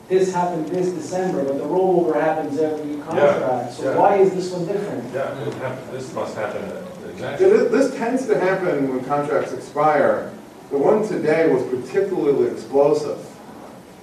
this 0.09 0.35
happened 0.35 0.69
this 0.69 0.91
December, 0.91 1.43
but 1.43 1.57
the 1.57 1.65
rollover 1.65 2.21
happens 2.21 2.59
every 2.59 2.97
contract, 2.99 3.73
so 3.73 3.85
yeah. 3.91 3.97
why 3.97 4.17
is 4.17 4.35
this 4.35 4.51
one 4.51 4.67
different? 4.67 5.15
Yeah, 5.15 5.41
it 5.41 5.55
hap- 5.55 5.91
this 5.91 6.13
must 6.13 6.35
happen 6.35 6.63
uh, 6.63 6.85
Yeah, 7.01 7.11
exactly. 7.11 7.49
This 7.49 7.71
this 7.71 7.95
tends 7.97 8.27
to 8.27 8.39
happen 8.39 8.91
when 8.91 9.03
contracts 9.07 9.53
expire. 9.53 10.31
The 10.73 10.79
one 10.79 11.07
today 11.07 11.53
was 11.53 11.63
particularly 11.65 12.51
explosive. 12.51 13.19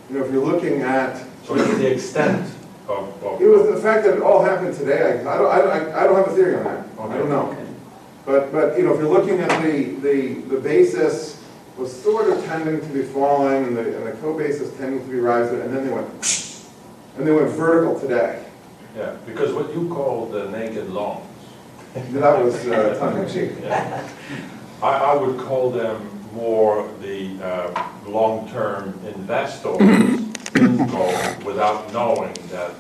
You 0.08 0.20
know, 0.20 0.26
if 0.26 0.32
you're 0.32 0.46
looking 0.46 0.84
at 0.84 1.18
So 1.44 1.56
the 1.56 1.92
extent 1.92 2.48
of, 2.88 3.24
of. 3.24 3.42
It 3.42 3.48
was 3.48 3.74
the 3.74 3.82
fact 3.82 4.06
that 4.06 4.18
it 4.18 4.22
all 4.22 4.44
happened 4.44 4.78
today, 4.78 5.20
I 5.26 5.34
I 5.34 5.38
don't, 5.40 5.52
I 5.52 5.58
don't, 5.58 5.94
I 5.96 6.04
don't 6.04 6.16
have 6.18 6.28
a 6.28 6.36
theory 6.36 6.58
on 6.58 6.64
that, 6.66 6.86
I 7.00 7.18
don't 7.18 7.30
know. 7.30 7.50
Okay. 7.50 7.66
But, 8.24 8.52
but, 8.52 8.78
you 8.78 8.84
know, 8.84 8.94
if 8.94 9.00
you're 9.00 9.10
looking 9.10 9.40
at 9.40 9.64
the, 9.64 9.96
the, 9.96 10.34
the 10.42 10.60
basis 10.60 11.44
was 11.76 11.92
sort 11.92 12.30
of 12.30 12.46
tending 12.46 12.82
to 12.82 12.88
be 12.94 13.02
falling, 13.02 13.64
and 13.66 13.76
the, 13.76 13.98
and 13.98 14.06
the 14.06 14.12
co-basis 14.22 14.72
tending 14.78 15.04
to 15.04 15.12
be 15.12 15.20
rising, 15.20 15.62
and 15.62 15.76
then 15.76 15.88
they 15.88 15.92
went, 15.92 16.08
and 17.18 17.26
they 17.26 17.32
went 17.32 17.50
vertical 17.50 18.00
today. 18.00 18.46
Yeah, 18.96 19.16
because 19.26 19.54
what 19.54 19.74
you 19.74 19.90
call 19.90 20.28
the 20.28 20.52
naked 20.52 20.88
longs, 20.92 21.26
That 21.96 22.44
was 22.44 22.54
uh, 22.68 22.96
tongue 23.00 23.24
in 23.24 23.28
cheek. 23.28 23.58
yeah, 23.64 24.08
I, 24.84 24.88
I 24.88 25.16
would 25.16 25.40
call 25.40 25.72
them 25.72 26.19
more 26.34 26.90
the 27.02 27.38
uh, 27.44 27.90
long-term 28.08 29.00
investors 29.06 29.80
in 30.56 30.88
gold 30.88 31.44
without 31.44 31.92
knowing 31.94 32.34
that 32.50 32.72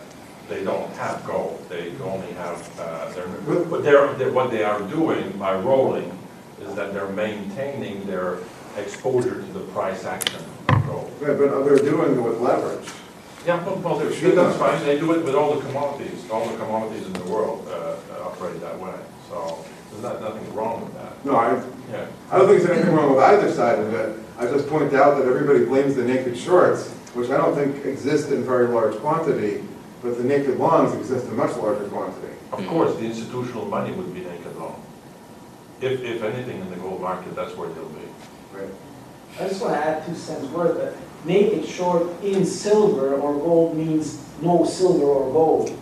they 0.47 0.63
don't 0.63 0.91
have 0.93 1.23
gold. 1.25 1.63
They 1.69 1.93
only 2.01 2.31
have, 2.33 2.79
uh, 2.79 3.09
they're, 3.13 3.27
but 3.65 3.83
they're, 3.83 4.13
they're- 4.15 4.31
what 4.31 4.49
they 4.51 4.63
are 4.63 4.81
doing 4.83 5.31
by 5.38 5.55
rolling 5.59 6.12
is 6.62 6.73
that 6.75 6.93
they're 6.93 7.07
maintaining 7.09 8.05
their 8.07 8.39
exposure 8.77 9.35
to 9.35 9.53
the 9.53 9.62
price 9.71 10.05
action 10.05 10.41
of 10.69 10.85
gold. 10.88 11.12
Yeah, 11.21 11.33
But 11.33 11.63
they're 11.65 11.77
doing 11.77 12.15
it 12.17 12.21
with 12.21 12.39
leverage. 12.39 12.88
Yeah, 13.45 13.63
well, 13.65 13.75
well, 13.77 13.97
they're, 13.99 14.12
Sure. 14.12 14.31
that's 14.35 14.57
fine, 14.57 14.83
they 14.85 14.99
do 14.99 15.13
it 15.13 15.23
with 15.23 15.33
all 15.35 15.55
the 15.55 15.65
commodities, 15.65 16.29
all 16.29 16.45
the 16.45 16.57
commodities 16.57 17.05
in 17.05 17.13
the 17.13 17.23
world 17.25 17.67
uh, 17.71 17.95
operate 18.23 18.59
that 18.62 18.77
way, 18.79 18.93
so 19.29 19.63
there's 20.01 20.21
not, 20.21 20.35
nothing 20.35 20.53
wrong 20.53 20.83
with 20.83 20.93
that. 20.95 21.25
No, 21.25 21.35
I, 21.35 21.53
Yeah, 21.91 22.07
I 22.31 22.38
don't 22.38 22.47
think 22.47 22.63
there's 22.63 22.77
anything 22.77 22.95
wrong 22.95 23.12
with 23.12 23.23
either 23.23 23.51
side 23.51 23.79
of 23.79 23.93
it. 23.93 24.19
I 24.38 24.45
just 24.45 24.67
point 24.67 24.93
out 24.93 25.17
that 25.17 25.27
everybody 25.27 25.65
blames 25.65 25.95
the 25.95 26.03
naked 26.03 26.38
shorts, 26.38 26.89
which 27.13 27.29
I 27.29 27.38
don't 27.38 27.55
think 27.55 27.85
exist 27.85 28.31
in 28.31 28.43
very 28.43 28.67
large 28.67 28.95
quantity, 28.97 29.63
but 30.01 30.17
the 30.17 30.23
naked 30.23 30.57
longs 30.57 30.95
exist 30.95 31.27
in 31.27 31.35
much 31.35 31.55
larger 31.57 31.88
quantity. 31.89 32.33
of 32.51 32.65
course, 32.67 32.95
the 32.95 33.05
institutional 33.05 33.65
money 33.65 33.91
would 33.91 34.13
be 34.13 34.21
naked 34.21 34.55
long. 34.55 34.81
If, 35.81 36.01
if 36.01 36.23
anything 36.23 36.62
in 36.62 36.69
the 36.69 36.77
gold 36.77 37.01
market, 37.01 37.35
that's 37.35 37.55
where 37.55 37.69
they'll 37.69 37.89
be. 37.89 38.01
Right. 38.53 38.69
I 39.39 39.47
just 39.47 39.62
want 39.62 39.73
to 39.73 39.79
add 39.79 40.05
two 40.05 40.15
cents 40.15 40.45
worth, 40.47 40.77
that 40.77 40.95
naked 41.25 41.65
short 41.67 42.07
in 42.23 42.45
silver 42.45 43.15
or 43.15 43.33
gold 43.33 43.75
means 43.75 44.25
no 44.41 44.65
silver 44.65 45.05
or 45.05 45.31
gold. 45.31 45.77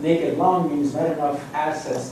Naked 0.00 0.36
long 0.36 0.74
means 0.74 0.94
not 0.94 1.10
enough 1.10 1.54
assets 1.54 2.10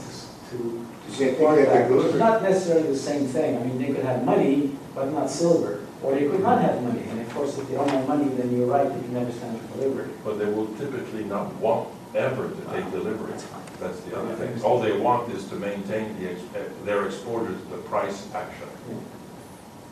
to, 0.51 0.57
to 0.57 0.57
You 0.57 1.17
can't- 1.17 1.37
support 1.37 1.55
that. 1.65 1.91
It's 1.91 2.15
not 2.15 2.43
necessarily 2.43 2.87
the 2.89 2.97
same 2.97 3.25
thing, 3.27 3.57
I 3.57 3.63
mean, 3.63 3.77
they 3.79 3.93
could 3.93 4.05
have 4.05 4.23
money, 4.23 4.71
but 4.93 5.11
not 5.11 5.29
silver, 5.29 5.81
or 6.03 6.13
they 6.15 6.27
could 6.29 6.41
not 6.41 6.61
have 6.61 6.81
money, 6.83 7.03
and 7.09 7.21
of 7.21 7.33
course, 7.33 7.57
if 7.57 7.67
they 7.69 7.75
don't 7.75 7.89
have 7.89 8.07
money, 8.07 8.29
then 8.35 8.55
you're 8.55 8.67
right, 8.67 8.87
they 8.87 8.99
can 9.01 9.13
never 9.13 9.31
stand 9.31 9.59
for 9.61 9.77
delivery. 9.77 10.09
But 10.23 10.39
they 10.39 10.45
will 10.45 10.67
typically 10.75 11.23
not 11.25 11.53
want 11.55 11.89
ever 12.15 12.49
to 12.49 12.61
take 12.73 12.89
delivery. 12.91 13.33
That's 13.79 13.99
the 14.01 14.17
other 14.17 14.33
thing. 14.35 14.61
All 14.63 14.79
they 14.79 14.97
want 14.97 15.31
is 15.33 15.45
to 15.49 15.55
maintain 15.55 16.17
the, 16.19 16.31
ex- 16.31 16.41
eh, 16.55 16.63
their 16.85 17.05
exposure 17.07 17.51
to 17.51 17.65
the 17.71 17.77
price 17.89 18.27
action. 18.33 18.69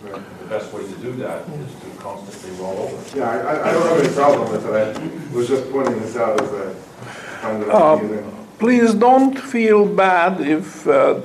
Right. 0.01 0.21
The 0.39 0.45
best 0.47 0.71
way 0.73 0.83
to 0.83 0.95
do 0.97 1.13
that 1.17 1.47
is 1.49 1.71
to 1.81 2.01
constantly 2.01 2.51
roll 2.63 2.77
over. 2.77 3.17
Yeah, 3.17 3.29
I, 3.29 3.37
I- 3.39 3.69
I 3.69 3.73
don't 3.73 3.87
have 3.87 3.99
any 4.05 4.13
problem 4.15 4.51
with 4.51 4.63
that. 4.71 4.97
I 4.97 5.35
was 5.35 5.47
just 5.47 5.69
pointing 5.71 5.99
this 5.99 6.15
out 6.17 6.41
as 6.41 6.51
a 6.51 6.75
kind 7.41 7.63
of 7.63 7.69
um, 7.69 7.99
confusing. 7.99 8.42
Please 8.63 8.93
don't 8.93 9.37
feel 9.37 9.85
bad 9.85 10.39
if 10.39 10.87
uh, 10.87 11.19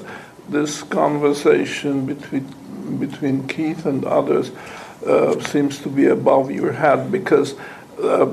this 0.48 0.82
conversation 0.82 2.04
between, 2.04 2.98
between 2.98 3.46
Keith 3.46 3.86
and 3.86 4.04
others 4.04 4.50
uh, 5.06 5.38
seems 5.44 5.78
to 5.78 5.88
be 5.88 6.06
above 6.06 6.50
your 6.50 6.72
head, 6.72 7.12
because 7.12 7.54
uh, 8.02 8.26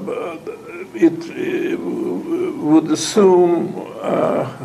it 0.95 1.13
uh, 1.29 1.77
would 2.63 2.89
assume 2.89 3.75
uh, 4.01 4.57